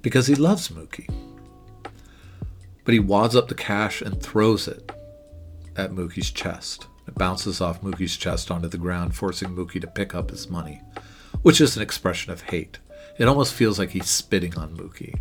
because 0.03 0.27
he 0.27 0.35
loves 0.35 0.69
Mookie. 0.69 1.09
But 2.85 2.95
he 2.95 3.01
wads 3.01 3.37
up 3.37 3.49
the 3.49 3.55
cash 3.55 4.03
and 4.03 4.21
throws 4.21 4.67
it 4.67 4.91
at 5.77 5.93
Mookie's 5.93 6.31
chest. 6.31 6.87
It 7.07 7.15
bounces 7.15 7.61
off 7.61 7.83
Mookie's 7.83 8.17
chest 8.17 8.51
onto 8.51 8.69
the 8.69 8.79
ground, 8.79 9.15
forcing 9.15 9.51
Mookie 9.51 9.81
to 9.81 9.87
pick 9.87 10.15
up 10.15 10.31
his 10.31 10.49
money, 10.49 10.81
which 11.43 11.61
is 11.61 11.77
an 11.77 11.83
expression 11.83 12.33
of 12.33 12.43
hate. 12.43 12.79
It 13.19 13.29
almost 13.29 13.55
feels 13.55 13.79
like 13.79 13.91
he's 13.91 14.09
spitting 14.09 14.57
on 14.57 14.77
Mookie. 14.77 15.21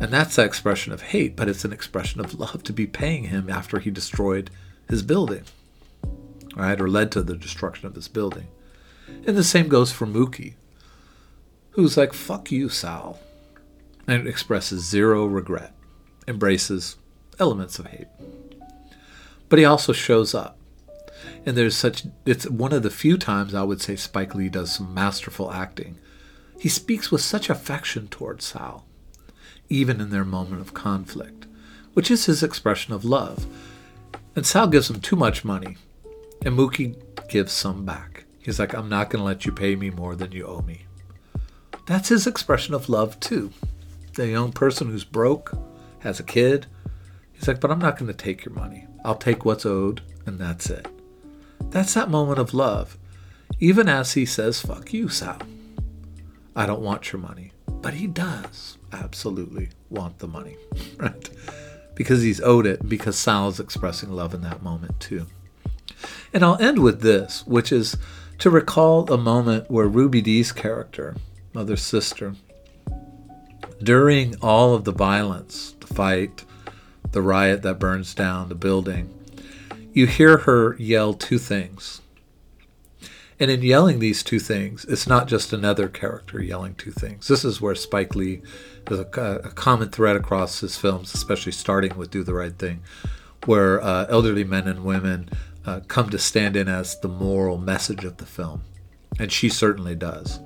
And 0.00 0.10
that's 0.10 0.36
that 0.36 0.46
expression 0.46 0.92
of 0.92 1.02
hate, 1.02 1.36
but 1.36 1.48
it's 1.48 1.64
an 1.64 1.72
expression 1.72 2.20
of 2.20 2.38
love 2.38 2.62
to 2.64 2.72
be 2.72 2.86
paying 2.86 3.24
him 3.24 3.50
after 3.50 3.78
he 3.78 3.90
destroyed 3.90 4.50
his 4.88 5.02
building, 5.02 5.44
right? 6.56 6.80
Or 6.80 6.88
led 6.88 7.12
to 7.12 7.22
the 7.22 7.36
destruction 7.36 7.86
of 7.86 7.94
his 7.94 8.08
building. 8.08 8.48
And 9.26 9.36
the 9.36 9.44
same 9.44 9.68
goes 9.68 9.92
for 9.92 10.06
Mookie, 10.06 10.54
who's 11.72 11.96
like, 11.96 12.12
fuck 12.12 12.50
you, 12.50 12.68
Sal, 12.68 13.18
and 14.06 14.26
expresses 14.26 14.88
zero 14.88 15.24
regret, 15.26 15.74
embraces 16.26 16.96
elements 17.38 17.78
of 17.78 17.86
hate. 17.86 18.08
But 19.48 19.58
he 19.58 19.64
also 19.64 19.92
shows 19.92 20.34
up. 20.34 20.56
And 21.44 21.56
there's 21.56 21.76
such, 21.76 22.04
it's 22.26 22.48
one 22.48 22.72
of 22.72 22.82
the 22.82 22.90
few 22.90 23.16
times 23.16 23.54
I 23.54 23.62
would 23.62 23.80
say 23.80 23.96
Spike 23.96 24.34
Lee 24.34 24.48
does 24.48 24.72
some 24.72 24.92
masterful 24.92 25.52
acting. 25.52 25.96
He 26.58 26.68
speaks 26.68 27.10
with 27.10 27.22
such 27.22 27.48
affection 27.48 28.08
towards 28.08 28.44
Sal, 28.44 28.84
even 29.68 30.00
in 30.00 30.10
their 30.10 30.24
moment 30.24 30.60
of 30.60 30.74
conflict, 30.74 31.46
which 31.94 32.10
is 32.10 32.26
his 32.26 32.42
expression 32.42 32.92
of 32.92 33.04
love. 33.04 33.46
And 34.36 34.46
Sal 34.46 34.68
gives 34.68 34.90
him 34.90 35.00
too 35.00 35.16
much 35.16 35.44
money, 35.44 35.76
and 36.44 36.56
Mookie 36.56 36.96
gives 37.28 37.52
some 37.52 37.84
back. 37.84 38.24
He's 38.38 38.58
like, 38.58 38.74
I'm 38.74 38.88
not 38.88 39.10
going 39.10 39.20
to 39.20 39.26
let 39.26 39.46
you 39.46 39.52
pay 39.52 39.76
me 39.76 39.90
more 39.90 40.14
than 40.14 40.32
you 40.32 40.46
owe 40.46 40.62
me. 40.62 40.86
That's 41.86 42.08
his 42.08 42.26
expression 42.26 42.74
of 42.74 42.88
love, 42.88 43.18
too. 43.20 43.50
The 44.14 44.28
young 44.28 44.52
person 44.52 44.90
who's 44.90 45.04
broke, 45.04 45.52
has 46.00 46.18
a 46.18 46.24
kid, 46.24 46.66
he's 47.32 47.46
like, 47.46 47.60
but 47.60 47.70
I'm 47.70 47.78
not 47.78 47.98
going 47.98 48.10
to 48.10 48.16
take 48.16 48.44
your 48.44 48.54
money. 48.54 48.86
I'll 49.04 49.16
take 49.16 49.44
what's 49.44 49.66
owed, 49.66 50.02
and 50.26 50.38
that's 50.38 50.68
it. 50.70 50.88
That's 51.70 51.94
that 51.94 52.10
moment 52.10 52.38
of 52.38 52.54
love. 52.54 52.98
Even 53.58 53.88
as 53.88 54.14
he 54.14 54.24
says, 54.24 54.60
fuck 54.60 54.92
you, 54.92 55.08
Sal. 55.08 55.38
I 56.56 56.66
don't 56.66 56.82
want 56.82 57.12
your 57.12 57.20
money. 57.20 57.52
But 57.66 57.94
he 57.94 58.06
does 58.06 58.78
absolutely 58.92 59.70
want 59.88 60.18
the 60.18 60.26
money, 60.26 60.56
right? 60.98 61.30
Because 61.94 62.22
he's 62.22 62.40
owed 62.40 62.66
it, 62.66 62.88
because 62.88 63.16
Sal 63.16 63.48
is 63.48 63.60
expressing 63.60 64.10
love 64.10 64.34
in 64.34 64.42
that 64.42 64.62
moment, 64.62 64.98
too. 65.00 65.26
And 66.32 66.44
I'll 66.44 66.60
end 66.60 66.82
with 66.82 67.02
this, 67.02 67.46
which 67.46 67.72
is 67.72 67.96
to 68.38 68.50
recall 68.50 69.10
a 69.12 69.18
moment 69.18 69.70
where 69.70 69.86
Ruby 69.86 70.22
Dee's 70.22 70.52
character, 70.52 71.16
Mother 71.52 71.76
Sister, 71.76 72.34
during 73.82 74.36
all 74.36 74.74
of 74.74 74.84
the 74.84 74.92
violence, 74.92 75.74
the 75.80 75.86
fight, 75.86 76.44
the 77.12 77.22
riot 77.22 77.62
that 77.62 77.78
burns 77.78 78.14
down 78.14 78.48
the 78.48 78.54
building, 78.54 79.12
you 79.92 80.06
hear 80.06 80.38
her 80.38 80.76
yell 80.76 81.14
two 81.14 81.38
things. 81.38 82.00
And 83.40 83.50
in 83.50 83.62
yelling 83.62 83.98
these 83.98 84.22
two 84.22 84.38
things, 84.38 84.84
it's 84.84 85.06
not 85.06 85.26
just 85.26 85.52
another 85.52 85.88
character 85.88 86.42
yelling 86.42 86.74
two 86.74 86.90
things. 86.90 87.26
This 87.26 87.44
is 87.44 87.60
where 87.60 87.74
Spike 87.74 88.14
Lee, 88.14 88.42
there's 88.86 89.00
a, 89.00 89.40
a 89.44 89.50
common 89.50 89.88
thread 89.88 90.14
across 90.14 90.60
his 90.60 90.76
films, 90.76 91.14
especially 91.14 91.52
starting 91.52 91.96
with 91.96 92.10
Do 92.10 92.22
the 92.22 92.34
Right 92.34 92.56
Thing, 92.56 92.82
where 93.46 93.82
uh, 93.82 94.06
elderly 94.10 94.44
men 94.44 94.68
and 94.68 94.84
women 94.84 95.30
uh, 95.64 95.80
come 95.88 96.10
to 96.10 96.18
stand 96.18 96.54
in 96.54 96.68
as 96.68 97.00
the 97.00 97.08
moral 97.08 97.56
message 97.56 98.04
of 98.04 98.18
the 98.18 98.26
film. 98.26 98.62
And 99.18 99.32
she 99.32 99.48
certainly 99.48 99.94
does. 99.94 100.38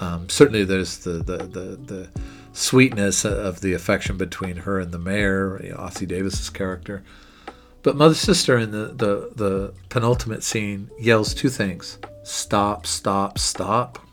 Um, 0.00 0.28
certainly, 0.28 0.64
there's 0.64 0.98
the, 0.98 1.12
the, 1.12 1.38
the, 1.38 1.60
the 1.76 2.10
sweetness 2.52 3.24
of 3.24 3.60
the 3.60 3.72
affection 3.74 4.16
between 4.16 4.56
her 4.58 4.78
and 4.80 4.92
the 4.92 4.98
mayor, 4.98 5.60
you 5.62 5.70
know, 5.70 5.76
Ossie 5.76 6.08
Davis's 6.08 6.50
character. 6.50 7.02
But 7.82 7.96
Mother 7.96 8.14
Sister 8.14 8.58
in 8.58 8.72
the, 8.72 8.86
the, 8.86 9.30
the 9.34 9.74
penultimate 9.88 10.42
scene 10.42 10.90
yells 10.98 11.34
two 11.34 11.48
things 11.48 11.98
stop, 12.24 12.86
stop, 12.86 13.38
stop, 13.38 14.04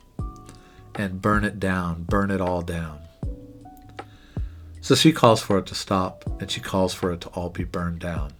and 0.94 1.20
burn 1.20 1.44
it 1.44 1.58
down, 1.58 2.04
burn 2.04 2.30
it 2.30 2.40
all 2.40 2.62
down. 2.62 3.00
So 4.80 4.94
she 4.94 5.12
calls 5.12 5.42
for 5.42 5.58
it 5.58 5.66
to 5.66 5.74
stop, 5.74 6.24
and 6.40 6.50
she 6.50 6.60
calls 6.60 6.94
for 6.94 7.12
it 7.12 7.22
to 7.22 7.28
all 7.30 7.48
be 7.48 7.64
burned 7.64 8.00
down. 8.00 8.32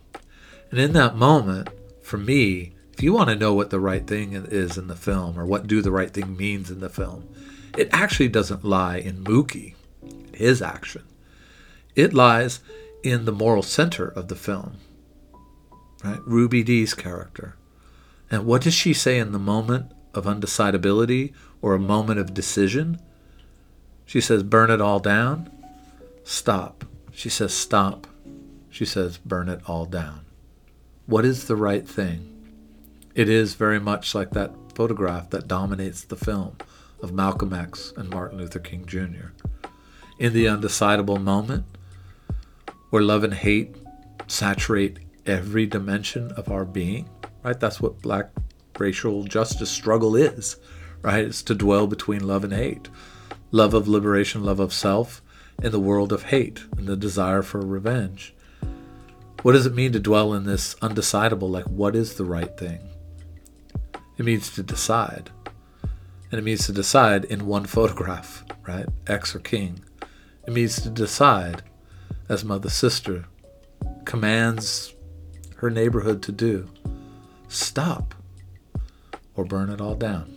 And 0.70 0.78
in 0.78 0.92
that 0.92 1.16
moment, 1.16 1.70
for 2.02 2.18
me, 2.18 2.73
if 2.94 3.02
you 3.02 3.12
want 3.12 3.28
to 3.28 3.36
know 3.36 3.52
what 3.52 3.70
the 3.70 3.80
right 3.80 4.06
thing 4.06 4.32
is 4.32 4.78
in 4.78 4.86
the 4.86 4.94
film, 4.94 5.36
or 5.36 5.44
what 5.44 5.66
do 5.66 5.82
the 5.82 5.90
right 5.90 6.12
thing 6.12 6.36
means 6.36 6.70
in 6.70 6.78
the 6.78 6.88
film, 6.88 7.28
it 7.76 7.88
actually 7.92 8.28
doesn't 8.28 8.64
lie 8.64 8.98
in 8.98 9.24
Mookie 9.24 9.74
his 10.32 10.62
action. 10.62 11.02
It 11.96 12.14
lies 12.14 12.60
in 13.02 13.24
the 13.24 13.32
moral 13.32 13.62
center 13.62 14.06
of 14.06 14.28
the 14.28 14.36
film. 14.36 14.76
Right? 16.04 16.20
Ruby 16.24 16.62
Dee's 16.62 16.94
character. 16.94 17.56
And 18.30 18.46
what 18.46 18.62
does 18.62 18.74
she 18.74 18.92
say 18.92 19.18
in 19.18 19.32
the 19.32 19.38
moment 19.40 19.90
of 20.14 20.24
undecidability 20.24 21.32
or 21.60 21.74
a 21.74 21.80
moment 21.80 22.20
of 22.20 22.32
decision? 22.32 23.00
She 24.06 24.20
says, 24.20 24.44
burn 24.44 24.70
it 24.70 24.80
all 24.80 25.00
down. 25.00 25.50
Stop. 26.22 26.84
She 27.12 27.28
says, 27.28 27.52
stop. 27.52 28.06
She 28.70 28.84
says, 28.84 29.18
burn 29.18 29.48
it 29.48 29.60
all 29.66 29.84
down. 29.84 30.20
What 31.06 31.24
is 31.24 31.46
the 31.46 31.56
right 31.56 31.88
thing? 31.88 32.33
It 33.14 33.28
is 33.28 33.54
very 33.54 33.78
much 33.78 34.14
like 34.14 34.30
that 34.30 34.52
photograph 34.74 35.30
that 35.30 35.48
dominates 35.48 36.02
the 36.02 36.16
film 36.16 36.56
of 37.00 37.12
Malcolm 37.12 37.52
X 37.52 37.92
and 37.96 38.10
Martin 38.10 38.38
Luther 38.38 38.58
King 38.58 38.86
Jr 38.86 39.28
in 40.18 40.32
the 40.32 40.46
undecidable 40.46 41.20
moment 41.20 41.64
where 42.90 43.02
love 43.02 43.24
and 43.24 43.34
hate 43.34 43.76
saturate 44.26 44.98
every 45.26 45.66
dimension 45.66 46.30
of 46.32 46.50
our 46.50 46.64
being, 46.64 47.08
right? 47.42 47.58
That's 47.58 47.80
what 47.80 48.02
black 48.02 48.30
racial 48.78 49.24
justice 49.24 49.70
struggle 49.70 50.16
is, 50.16 50.56
right? 51.02 51.24
It's 51.24 51.42
to 51.44 51.54
dwell 51.54 51.86
between 51.86 52.26
love 52.26 52.44
and 52.44 52.52
hate. 52.52 52.88
Love 53.50 53.74
of 53.74 53.88
liberation, 53.88 54.44
love 54.44 54.60
of 54.60 54.72
self, 54.72 55.22
in 55.62 55.70
the 55.70 55.80
world 55.80 56.12
of 56.12 56.24
hate 56.24 56.64
and 56.76 56.86
the 56.86 56.96
desire 56.96 57.42
for 57.42 57.60
revenge. 57.60 58.34
What 59.42 59.52
does 59.52 59.66
it 59.66 59.74
mean 59.74 59.92
to 59.92 60.00
dwell 60.00 60.32
in 60.32 60.44
this 60.44 60.74
undecidable? 60.76 61.50
Like, 61.50 61.66
what 61.66 61.94
is 61.94 62.14
the 62.14 62.24
right 62.24 62.56
thing? 62.56 62.80
It 64.16 64.24
means 64.24 64.50
to 64.54 64.62
decide. 64.62 65.30
And 66.30 66.38
it 66.38 66.42
means 66.42 66.66
to 66.66 66.72
decide 66.72 67.24
in 67.24 67.46
one 67.46 67.64
photograph, 67.64 68.44
right? 68.66 68.86
X 69.06 69.34
or 69.34 69.40
King. 69.40 69.80
It 70.46 70.52
means 70.52 70.80
to 70.82 70.90
decide, 70.90 71.62
as 72.28 72.44
Mother 72.44 72.70
Sister 72.70 73.26
commands 74.04 74.94
her 75.56 75.70
neighborhood 75.70 76.22
to 76.22 76.32
do 76.32 76.68
stop 77.48 78.14
or 79.36 79.44
burn 79.44 79.70
it 79.70 79.80
all 79.80 79.94
down. 79.94 80.33